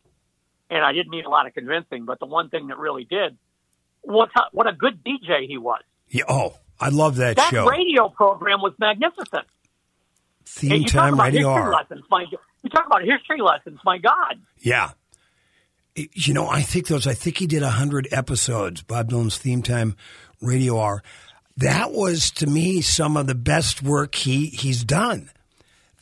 [0.71, 3.37] and I didn't need a lot of convincing, but the one thing that really did
[4.03, 5.83] was how, what a good DJ he was.
[6.09, 6.25] yeah.
[6.29, 7.67] Oh, I love that, That show.
[7.67, 9.47] radio program was magnificent.
[10.45, 11.73] Theme And you talk Time about Radio history R.
[11.73, 12.25] lessons, my
[12.63, 13.79] you talk about history lessons.
[13.85, 14.91] My God, Yeah.
[15.95, 19.97] You know, I think those, I think he did 100 episodes, Bob Dylan's Theme Time
[20.43, 21.03] Radio Hour.
[21.57, 25.31] That was, to me, some of the best work he, he's done.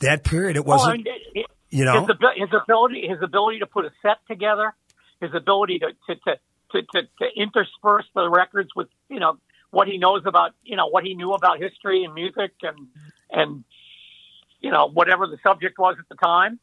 [0.01, 2.01] That period, it wasn't, and it- it- you know?
[2.05, 4.73] his, his ability, his ability to put a set together,
[5.21, 6.35] his ability to to, to,
[6.71, 9.37] to, to to intersperse the records with you know
[9.71, 12.87] what he knows about you know what he knew about history and music and
[13.31, 13.63] and
[14.61, 16.59] you know whatever the subject was at the time.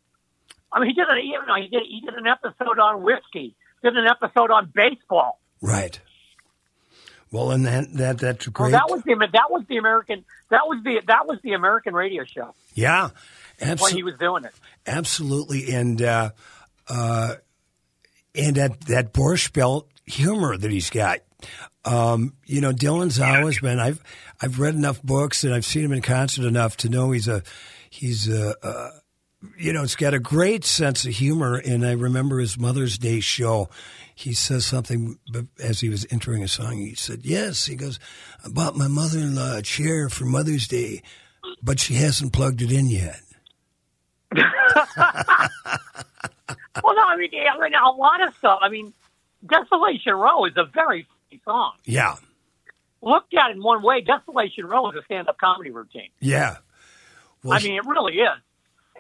[0.73, 3.55] I mean, he did an you know he did he did an episode on whiskey,
[3.83, 5.41] did an episode on baseball.
[5.61, 6.01] right.
[7.33, 8.73] Well, and that, that, that's Well, great.
[8.73, 12.25] that was the that was the American that was the that was the American radio
[12.25, 13.09] show yeah.
[13.59, 13.99] when Absolutely.
[13.99, 14.53] he was doing it.
[14.87, 16.31] Absolutely, and uh,
[16.89, 17.35] uh,
[18.35, 21.21] and that that Borscht Belt humor that he's got.
[21.85, 23.81] Um, you know, Dylan's always been.
[23.81, 24.01] I've
[24.41, 27.43] I've read enough books and I've seen him in concert enough to know he's a
[27.91, 28.55] he's a.
[28.65, 28.91] Uh,
[29.59, 31.57] you know, it's got a great sense of humor.
[31.57, 33.69] And I remember his Mother's Day show.
[34.15, 35.19] He says something
[35.63, 36.77] as he was entering a song.
[36.79, 37.99] He said, "Yes." He goes,
[38.45, 41.03] "I bought my mother-in-law a chair for Mother's Day,
[41.63, 43.21] but she hasn't plugged it in yet."
[46.83, 48.59] Well, no, I mean, I mean, a lot of stuff.
[48.63, 48.95] I mean,
[49.47, 51.73] Desolation Row is a very funny song.
[51.85, 52.15] Yeah,
[53.03, 56.09] Looked at in one way, Desolation Row is a stand-up comedy routine.
[56.21, 56.57] yeah.
[57.45, 58.29] Well, I mean, it really is.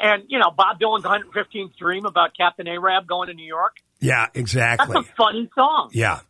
[0.00, 3.76] And you know, Bob Dylan's 115th Dream about Captain Arab going to New York.
[4.00, 4.94] Yeah, exactly.
[4.94, 5.90] That's a funny song.
[5.92, 6.20] Yeah.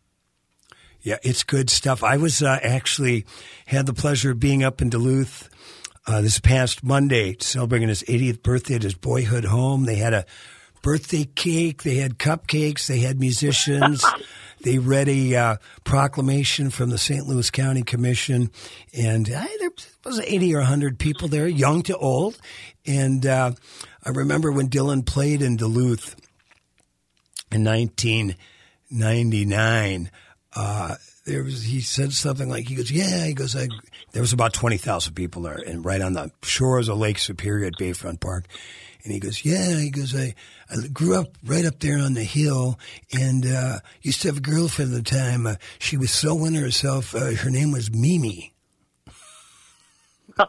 [1.00, 2.04] Yeah, it's good stuff.
[2.04, 3.26] I was uh, actually
[3.66, 5.48] had the pleasure of being up in Duluth
[6.06, 9.84] uh, this past Monday celebrating his 80th birthday at his boyhood home.
[9.84, 10.26] They had a
[10.82, 14.04] birthday cake, they had cupcakes, they had musicians.
[14.62, 17.26] they read a uh, proclamation from the St.
[17.26, 18.50] Louis County Commission,
[18.96, 19.70] and uh, there
[20.04, 22.38] was 80 or 100 people there, young to old.
[22.86, 23.52] And uh,
[24.04, 26.16] I remember when Dylan played in Duluth
[27.50, 30.10] in 1999,
[30.54, 33.68] uh, there was he said something like he goes yeah he goes I,
[34.12, 37.74] there was about 20,000 people there and right on the shores of Lake Superior at
[37.74, 38.46] Bayfront Park
[39.04, 40.34] and he goes yeah he goes I,
[40.70, 42.78] I grew up right up there on the hill
[43.12, 46.60] and uh, used to have a girlfriend at the time uh, she was so into
[46.60, 48.52] herself uh, her name was Mimi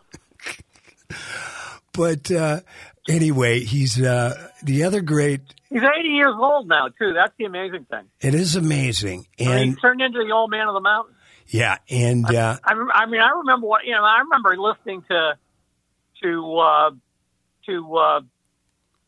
[1.93, 2.61] but uh,
[3.09, 7.13] anyway he's uh, the other great He's 80 years old now, too.
[7.13, 8.03] That's the amazing thing.
[8.21, 11.15] it is amazing and he turned into the old man of the mountain.
[11.47, 14.03] yeah and uh, I, I mean, I remember what you know.
[14.03, 15.35] I remember listening to
[16.21, 16.91] to uh,
[17.65, 18.21] to uh,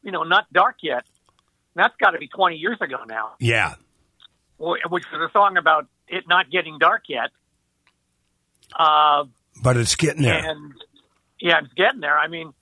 [0.05, 1.03] you know, not dark yet.
[1.75, 3.33] That's got to be 20 years ago now.
[3.39, 3.75] yeah
[4.57, 7.31] Which was a song about it not getting dark yet.
[8.77, 9.25] Uh,
[9.61, 10.73] but it's getting there and
[11.39, 12.17] yeah, it's getting there.
[12.17, 12.53] I mean,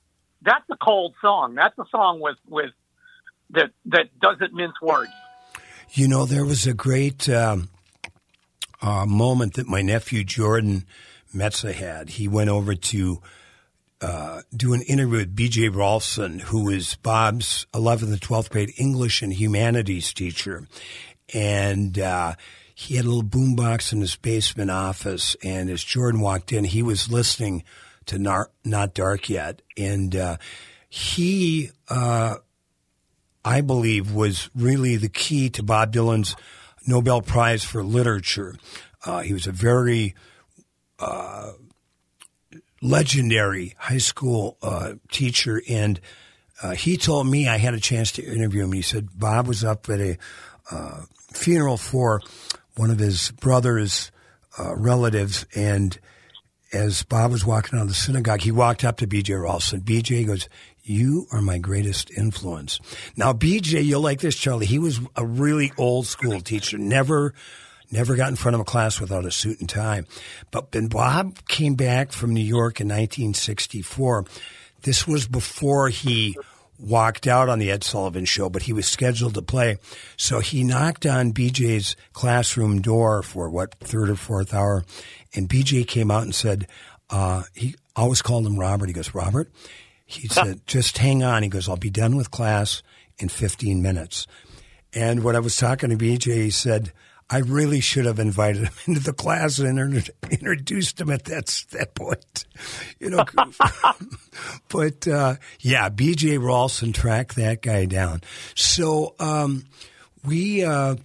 [0.41, 1.56] that's a cold song.
[1.56, 2.71] That's a song with with
[3.51, 5.12] that that doesn't mince words.
[5.91, 7.69] You know, there was a great um,
[8.82, 10.86] uh, moment that my nephew Jordan
[11.34, 12.10] Metzen had.
[12.10, 13.21] He went over to
[14.03, 15.69] uh, do an interview with B.J.
[15.69, 20.67] Rolfzen, who is Bob's 11th and 12th grade English and humanities teacher.
[21.33, 22.35] And uh,
[22.75, 25.35] he had a little boombox in his basement office.
[25.43, 27.63] And as Jordan walked in, he was listening
[28.07, 29.61] to Nar- Not Dark Yet.
[29.77, 30.37] And uh,
[30.89, 32.35] he uh,
[33.45, 36.35] I believe, was really the key to Bob Dylan's
[36.87, 38.55] Nobel Prize for Literature.
[39.05, 40.15] Uh, he was a very
[42.83, 45.99] legendary high school uh, teacher, and
[46.61, 48.73] uh, he told me I had a chance to interview him.
[48.73, 50.17] He said Bob was up at a
[50.69, 52.21] uh, funeral for
[52.75, 54.11] one of his brother's
[54.59, 55.97] uh, relatives, and
[56.73, 59.33] as Bob was walking out of the synagogue, he walked up to B.J.
[59.33, 59.85] Rolfzen.
[59.85, 60.25] B.J.
[60.25, 60.49] goes,
[60.83, 62.79] "You are my greatest influence."
[63.15, 64.65] Now, B.J., you'll like this, Charlie.
[64.65, 66.77] He was a really old school teacher.
[66.77, 67.33] Never,
[67.93, 70.03] never got in front of a class without a suit and tie.
[70.51, 74.25] But when Bob came back from New York in 1964,
[74.82, 76.36] this was before he
[76.79, 79.77] walked out on the Ed Sullivan show, but he was scheduled to play.
[80.17, 84.84] So he knocked on BJ's classroom door for what, third or fourth hour.
[85.34, 86.67] And BJ came out and said,
[87.10, 88.88] uh, he always called him Robert.
[88.88, 89.51] He goes, Robert,
[90.06, 91.43] he said, just hang on.
[91.43, 92.82] He goes, I'll be done with class
[93.19, 94.27] in 15 minutes.
[94.93, 96.91] And when I was talking to BJ, he said,
[97.33, 101.65] I really should have invited him into the class and inter- introduced him at that
[101.71, 102.45] that point,
[102.99, 103.25] you know.
[104.69, 106.37] but uh, yeah, B.J.
[106.37, 108.21] Rolfzen tracked that guy down.
[108.53, 109.65] So um,
[110.23, 110.97] we, uh,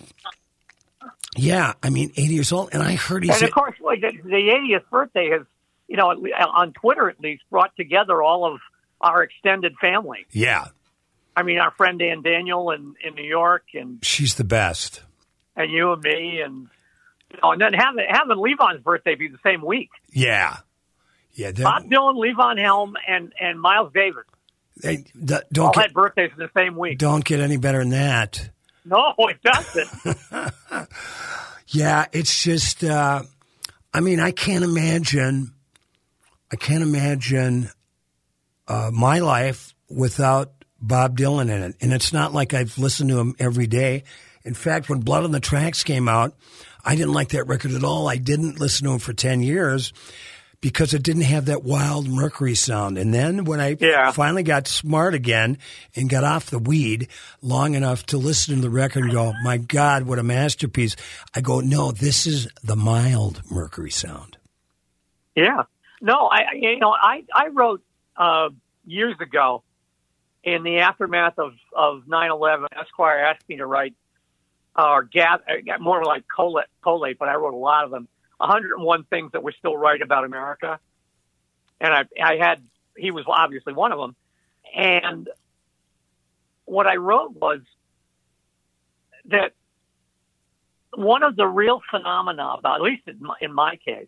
[1.34, 4.02] yeah, I mean, eighty years old, and I heard he And said, of course, like
[4.02, 5.46] the, the 80th birthday has,
[5.86, 8.60] you know, on Twitter at least, brought together all of
[9.00, 10.26] our extended family.
[10.30, 10.66] yeah,
[11.34, 15.04] I mean, our friend Dan Daniel in, in New York, and she's the best.
[15.58, 16.68] And you and me, and
[17.30, 19.90] you know, and then having having Levon's birthday be the same week.
[20.10, 20.56] Yeah,
[21.34, 21.50] yeah.
[21.50, 24.24] that- Bob Dylan, Levon Helm, and and Miles Davis
[24.82, 25.04] they-
[25.52, 26.98] don't get had birthdays in the same week.
[26.98, 28.48] don't get any better than that.
[28.86, 30.88] No, it doesn't.
[31.70, 32.82] Yeah, it's just.
[32.82, 33.22] Uh,
[33.92, 35.52] I mean, I can't imagine.
[36.50, 37.68] I can't imagine
[38.66, 43.18] uh, my life without Bob Dylan in it, and it's not like I've listened to
[43.18, 44.04] him every day.
[44.48, 46.32] In fact, when Blood on the Tracks came out,
[46.82, 48.08] I didn't like that record at all.
[48.08, 49.92] I didn't listen to him for ten years
[50.62, 52.96] because it didn't have that wild Mercury sound.
[52.96, 54.10] And then when I Yeah.
[54.10, 55.58] finally got smart again
[55.94, 57.08] and got off the weed
[57.42, 60.96] long enough to listen to the record and go, my God, what a masterpiece.
[61.36, 64.38] I go, no, this is the mild Mercury sound.
[65.36, 65.64] Yeah.
[66.00, 67.82] No, I I- you know I I wrote
[68.16, 68.48] uh,
[68.86, 69.62] years ago
[70.42, 72.66] in the aftermath of of 9/11.
[72.80, 73.94] Esquire asked me to write
[74.78, 78.08] or gather uh, more like collate, collate, but I wrote a lot of them.
[78.38, 80.78] 101 things that were still right about America,
[81.80, 82.62] and I I had
[82.96, 84.14] he was obviously one of them.
[84.76, 85.28] And
[86.64, 87.60] what I wrote was
[89.26, 89.52] that
[90.94, 94.06] one of the real phenomena about, at least in my, in my case,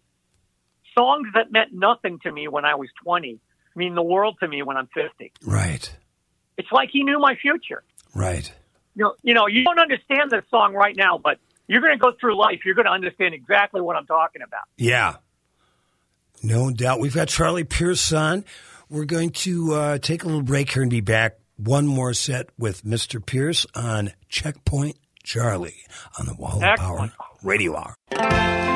[0.97, 3.41] songs that meant nothing to me when I was 20
[3.77, 5.33] mean the world to me when I'm 50.
[5.45, 5.97] Right,
[6.57, 7.83] It's like he knew my future.
[8.15, 8.53] right.
[9.01, 11.99] You know, you know, you don't understand this song right now, but you're going to
[11.99, 12.67] go through life.
[12.67, 14.65] You're going to understand exactly what I'm talking about.
[14.77, 15.17] Yeah.
[16.43, 17.01] No doubt.
[17.01, 18.45] We've got Charlie Pierce on.
[18.91, 21.39] We're going to uh, take a little break here and be back.
[21.57, 23.25] One more set with Mr.
[23.25, 25.87] Pierce on Checkpoint Charlie
[26.19, 27.11] on the Wall of Power
[27.43, 28.70] Radio Hour.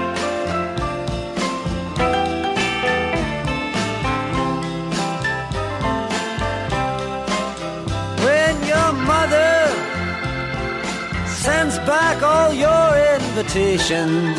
[13.36, 14.38] invitations.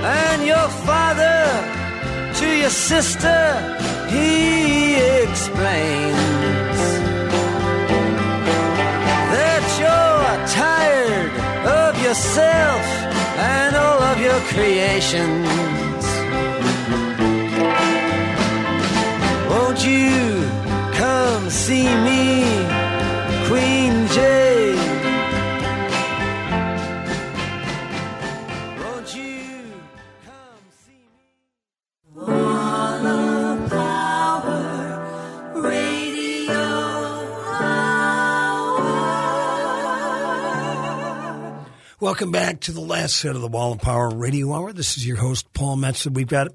[0.00, 1.42] And your father
[2.38, 3.40] to your sister,
[4.08, 6.16] he explains
[9.36, 11.34] that you're tired
[11.84, 12.84] of yourself
[13.38, 16.04] and all of your creations.
[19.50, 20.48] Won't you
[20.94, 22.55] come see me?
[42.06, 44.72] Welcome back to the last set of the Wall of Power Radio Hour.
[44.72, 46.14] This is your host, Paul Metzen.
[46.14, 46.50] We've got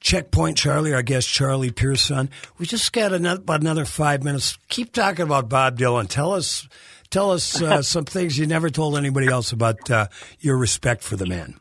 [0.00, 2.10] Checkpoint Charlie, our guest, Charlie Pierce.
[2.56, 4.56] We just got another, about another five minutes.
[4.70, 6.08] Keep talking about Bob Dylan.
[6.08, 6.66] Tell us,
[7.10, 10.06] tell us uh, some things you never told anybody else about uh,
[10.40, 11.60] your respect for the man.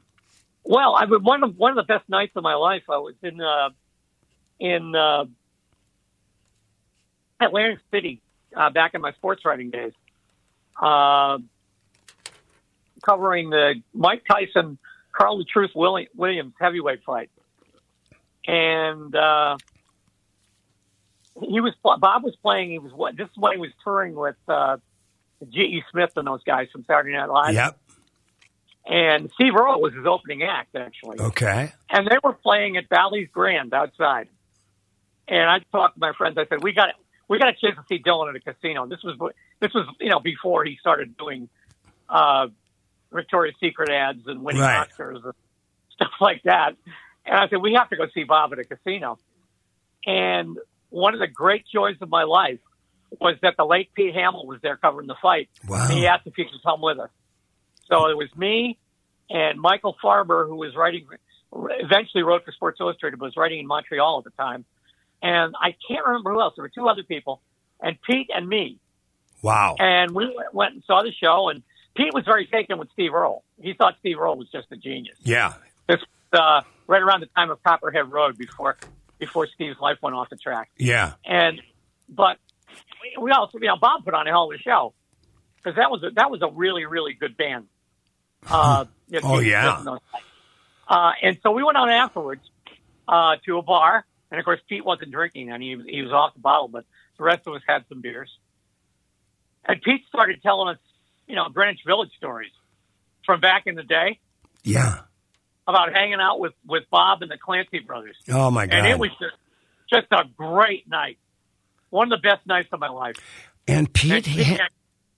[0.64, 2.84] Well, I would, one of one of the best nights of my life.
[2.90, 3.72] I was in uh,
[4.58, 5.26] in uh,
[7.42, 8.22] Atlantic City
[8.56, 9.92] uh, back in my sports writing days,
[10.82, 11.40] uh,
[13.02, 14.78] covering the Mike Tyson
[15.12, 17.30] Carl the Truth Williams heavyweight fight,
[18.48, 19.58] and uh,
[21.42, 22.72] he was Bob was playing.
[22.72, 24.78] He was what this is when he was touring with uh,
[25.50, 25.84] G.E.
[25.92, 27.54] Smith and those guys from Saturday Night Live.
[27.54, 27.78] Yep.
[28.86, 31.20] And Steve Earle was his opening act, actually.
[31.20, 31.72] Okay.
[31.90, 34.28] And they were playing at Bally's Grand outside.
[35.28, 36.38] And I talked to my friends.
[36.38, 36.90] I said, "We got
[37.28, 39.18] we got a chance to see Dylan at a casino." This was
[39.60, 41.48] this was you know before he started doing
[42.10, 42.48] uh,
[43.12, 44.88] Victoria's Secret ads and winning Right.
[44.90, 45.34] Oscars and
[45.94, 46.76] stuff like that.
[47.26, 49.20] And I said, "We have to go see Bob at a casino."
[50.06, 50.58] And
[50.90, 52.60] one of the great joys of my life
[53.20, 55.50] was that the late Pete Hamill was there covering the fight.
[55.68, 55.84] Wow.
[55.84, 57.10] And he asked if he could come with us.
[57.88, 58.80] So it was me
[59.30, 61.06] and Michael Farber, who was writing,
[61.54, 64.66] eventually wrote for Sports Illustrated, but was writing in Montreal at the time.
[65.22, 66.54] And I can't remember who else.
[66.56, 67.42] There were two other people,
[67.80, 68.80] and Pete and me.
[69.42, 69.76] Wow.
[69.80, 71.50] And we went and saw the show.
[71.50, 71.64] And
[71.96, 73.44] Pete was very taken with Steve Earle.
[73.60, 75.18] He thought Steve Earle was just a genius.
[75.22, 75.54] Yeah.
[75.88, 76.00] This
[76.34, 78.78] uh, right around the time of Copperhead Road, before
[79.20, 80.70] before Steve's life went off the track.
[80.78, 81.14] Yeah.
[81.26, 81.62] And
[82.10, 82.38] but
[83.22, 84.94] we- also, you know, Bob put on a hell of a show
[85.58, 87.66] because that was a, that was a really really good band.
[88.50, 89.80] Uh, you know, Oh, yeah.
[89.80, 90.00] And.
[90.88, 92.42] Uh, and so we went on afterwards
[93.08, 96.12] uh, to a bar, and of course Pete wasn't drinking, and he was- he was
[96.12, 96.86] off the bottle, but
[97.20, 98.30] the rest of us had some beers.
[99.66, 100.78] And Pete started telling us,
[101.32, 102.52] you know, Greenwich Village stories
[103.26, 104.20] from back in the day
[104.64, 105.00] Yeah.
[105.68, 108.18] about hanging out with with Bob and the Clancy brothers.
[108.30, 108.76] Oh my God.
[108.80, 109.36] And it was just
[109.90, 111.18] just a great night.
[111.90, 113.16] One of the best nights of my life.
[113.68, 114.12] and Pete.
[114.12, 114.60] And he-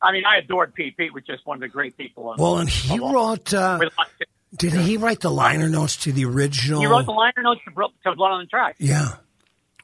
[0.02, 0.98] I mean, I adored Pete.
[0.98, 2.28] Pete was just one of the great people.
[2.30, 3.54] on- well, and he wrote.
[3.54, 3.80] Uh,
[4.56, 6.82] did he write the liner notes to the original?
[6.82, 8.76] He wrote the liner notes to, to Blood on the Track.
[8.80, 9.16] Yeah.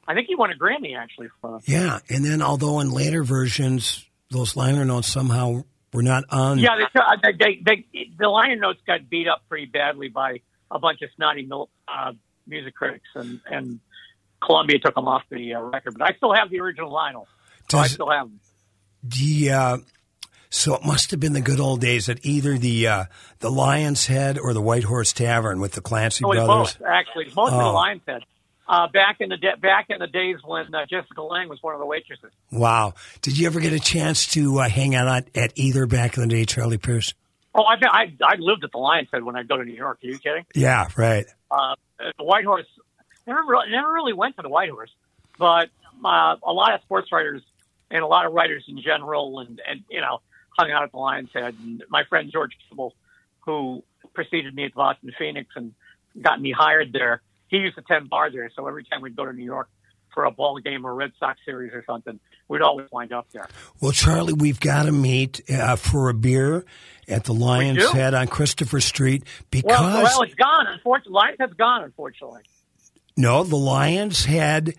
[0.06, 1.60] I think he won a Grammy actually for.
[1.64, 2.00] Yeah.
[2.10, 6.58] And then, although in later versions, those liner notes somehow were not on.
[6.58, 7.62] Yeah, they, they, they,
[7.92, 11.68] they, the liner notes got beat up pretty badly by a bunch of snotty mil-
[11.88, 12.12] uh,
[12.46, 13.80] music critics, and and
[14.44, 15.96] Columbia took them off the uh, record.
[15.98, 17.26] But I still have the original vinyl.
[17.70, 18.40] So I still have them.
[19.02, 19.78] The uh,
[20.48, 23.04] so it must have been the good old days at either the uh,
[23.40, 26.74] the Lion's Head or the White Horse Tavern with the Clancy was brothers.
[26.76, 27.24] both actually.
[27.36, 27.72] Most of the Oh.
[27.74, 28.22] Lions Head.
[28.70, 31.74] Uh, back in the da- back in the days when uh, Jessica Lange was one
[31.74, 32.30] of the waitresses.
[32.52, 32.94] Wow!
[33.20, 36.22] Did you ever get a chance to uh, hang out at, at either back in
[36.22, 37.12] the day, Charlie Pierce?
[37.52, 39.98] Oh, I I, I lived at the Lions Head when I go to New York.
[40.04, 40.46] Are you kidding?
[40.54, 41.26] Yeah, right.
[41.50, 42.66] Uh, the White Horse.
[43.26, 44.92] Never never really went to the White Horse,
[45.36, 45.68] but
[46.04, 47.42] uh, a lot of sports writers
[47.90, 50.20] and a lot of writers in general, and and you know,
[50.56, 51.56] hung out at the Lions Head.
[51.60, 52.94] And my friend George Kimball,
[53.40, 53.82] who
[54.14, 55.74] preceded me at Boston Phoenix and
[56.22, 58.50] got me hired there, he used to tend bar there.
[58.54, 59.68] So every time we'd go to New York
[60.14, 63.48] for a ball game or Red Sox series or something, we'd always wind up there.
[63.80, 66.64] Well, Charlie, we've got to meet uh, for a beer
[67.08, 67.90] at the Lion's?
[67.90, 70.66] Head on Christopher Street Well, because well, it's gone.
[70.68, 71.84] Unfortunately, Lions Head's gone.
[71.84, 72.42] Unfortunately.
[73.16, 74.74] no, the Lion's Head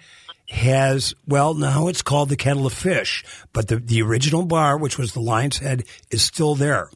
[0.49, 4.97] has well now it's called the Kettle of Fish, but the the original bar, which
[4.97, 6.89] was the Lion's Head, is still there.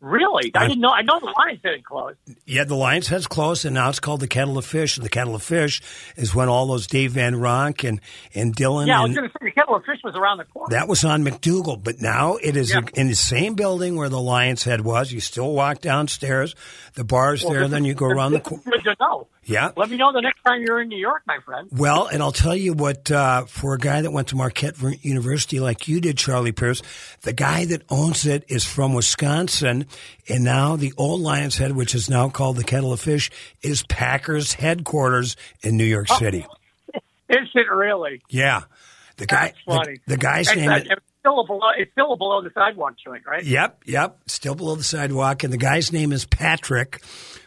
[0.00, 0.50] Really?
[0.54, 0.90] I I'm- didn't know.
[0.90, 2.16] I know the Lions Head had closed.
[2.46, 4.96] Yeah, the Lion's Head's closed, and now it's called the Kettle of Fish.
[4.96, 5.82] And the Kettle of Fish
[6.16, 8.00] is when all those Dave Van Ronk and
[8.34, 10.44] and Dylan Yeah, I was going to say the Kettle of Fish was around the
[10.44, 10.74] corner.
[10.74, 12.80] that was on MacDougal, but now it is Yeah.
[12.94, 15.12] in the same building where the Lion's Head was.
[15.12, 16.54] You still walk downstairs.
[16.94, 18.38] The bar's Well, there, then you go around the.
[18.64, 18.82] this
[19.50, 19.60] co- is Good to know.
[19.60, 19.70] Yeah.
[19.76, 21.68] Let me know the next time you're in New York, my friend.
[21.72, 25.60] Well, and I'll tell you what, uh, for a guy that went to Marquette University
[25.60, 26.82] like you did, Charlie Pierce,
[27.22, 29.86] the guy that owns it is from Wisconsin.
[30.28, 33.30] And now the old Lion's Head, which is now called the Kettle of Fish,
[33.62, 36.46] is Packers headquarters in New York City.
[37.28, 38.20] Is it really?
[38.28, 38.62] Yeah.
[39.18, 40.00] The guy, That's funny.
[40.06, 40.70] the, the guy's name.
[40.70, 40.88] it's
[41.20, 41.68] still below.
[41.78, 43.44] It's still below the sidewalk joint, right?
[43.44, 44.18] Yep, yep.
[44.26, 45.44] Still below the sidewalk.
[45.44, 47.00] And the guy's name is Patrick,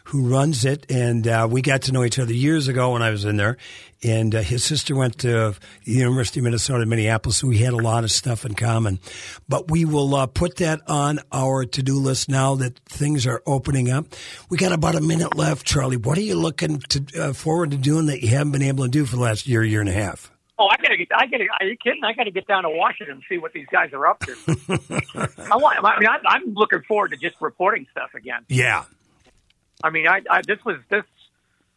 [0.04, 0.90] who runs it.
[0.90, 3.56] And uh, we got to know each other years ago when I was in there.
[4.02, 7.72] And uh, his sister went to the University of Minnesota in Minneapolis, so we had
[7.72, 9.00] a lot of stuff in common.
[9.48, 13.42] But we will uh, put that on our to do list now that things are
[13.46, 14.08] opening up.
[14.50, 15.96] We got about a minute left, Charlie.
[15.96, 18.90] What are you looking to uh, forward to doing that you haven't been able to
[18.90, 20.30] do for the last year, year and a half?
[20.58, 21.08] Oh, I gotta get.
[21.12, 21.46] I gotta.
[21.60, 22.04] Are you kidding?
[22.04, 24.32] I gotta get down to Washington and see what these guys are up to.
[25.50, 25.84] I want.
[25.84, 28.44] I mean, I, I'm looking forward to just reporting stuff again.
[28.48, 28.84] Yeah.
[29.84, 31.04] I mean, I, I this was this,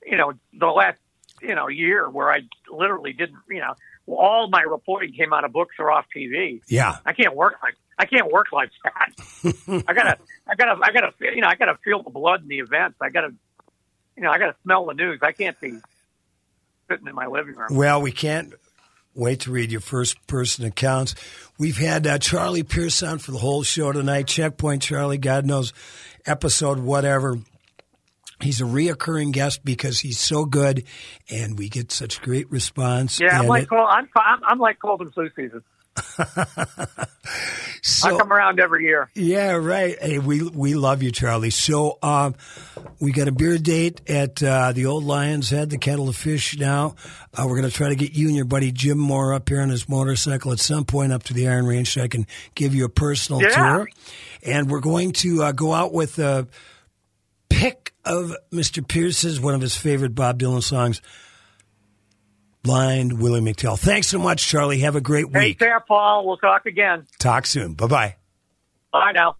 [0.05, 0.97] you know, the last
[1.41, 2.39] you know year where I
[2.71, 3.75] literally didn't, you know,
[4.07, 6.61] all my reporting came out of books or off TV.
[6.67, 6.97] Yeah.
[7.05, 9.83] I can't work like I can't work like that.
[9.87, 12.59] I gotta, I gotta, I gotta, you know, I gotta feel the blood in the
[12.59, 12.97] events.
[13.01, 13.33] I gotta,
[14.15, 15.19] you know, I gotta smell the news.
[15.21, 15.73] I can't be
[16.89, 17.75] sitting in my living room.
[17.75, 18.53] Well, we can't
[19.15, 21.15] wait to read your first person accounts.
[21.57, 24.27] We've had uh, Charlie Pierce on for the whole show tonight.
[24.27, 25.73] Checkpoint Charlie, God knows,
[26.25, 27.39] episode whatever.
[28.39, 30.83] He's a reoccurring guest because he's so good,
[31.29, 33.19] and we get such great response.
[33.19, 35.63] Yeah, I'm like it- cold, I'm, I'm I'm like cold and flu season.
[37.81, 39.09] so, I come around every year.
[39.15, 39.97] Yeah, right.
[39.99, 41.49] Hey, we we love you, Charlie.
[41.49, 42.35] So, um,
[42.99, 46.57] we got a beer date at uh, the Old Lion's Head, the Kettle of Fish.
[46.57, 46.95] Now,
[47.33, 49.61] uh, we're going to try to get you and your buddy Jim Moore up here
[49.61, 52.75] on his motorcycle at some point up to the Iron Range, so I can give
[52.75, 53.49] you a personal Yeah.
[53.49, 53.89] tour.
[54.43, 56.47] And we're going to uh, go out with a
[57.49, 58.85] pick of Mr.
[58.87, 61.01] Pierce's one of his favorite Bob Dylan songs.
[62.63, 63.79] Blind Willie McTell.
[63.79, 64.79] Thanks so much, Charlie.
[64.79, 65.59] Have a great Take week.
[65.59, 66.27] care, Paul.
[66.27, 67.05] We'll talk again.
[67.19, 67.75] Talk soon.
[67.75, 68.15] Bye bye.
[68.91, 69.37] Bye now.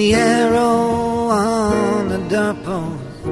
[0.00, 3.24] The arrow on the doorpost.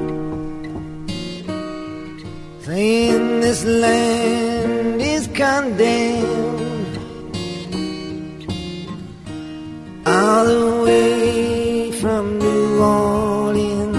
[2.65, 6.95] Saying this land is condemned.
[10.05, 13.97] All the way from New Orleans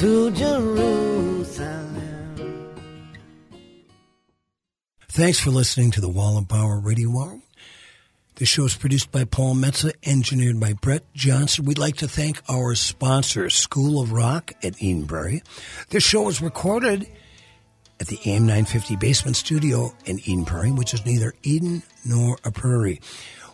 [0.00, 1.92] to Jerusalem.
[5.08, 7.40] Thanks for listening to the Wall of Power Radio Hour.
[8.36, 11.66] The show is produced by Paul Metzen, engineered by Brett Johnson.
[11.66, 15.44] We'd like to thank our sponsor, School of Rock at Eden Prairie.
[15.90, 17.06] This show was recorded
[18.00, 22.50] at the AM 950 Basement Studio in Eden Prairie, which is neither Eden nor a
[22.50, 23.00] prairie.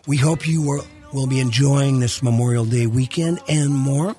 [0.07, 4.15] We hope you will, will be enjoying this Memorial Day weekend and more.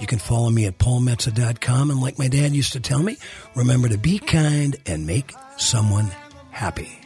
[0.00, 1.88] You can follow me at paulmetzen.com.
[1.88, 3.16] And like my dad used to tell me,
[3.54, 6.10] remember to be kind and make someone
[6.50, 6.98] happy.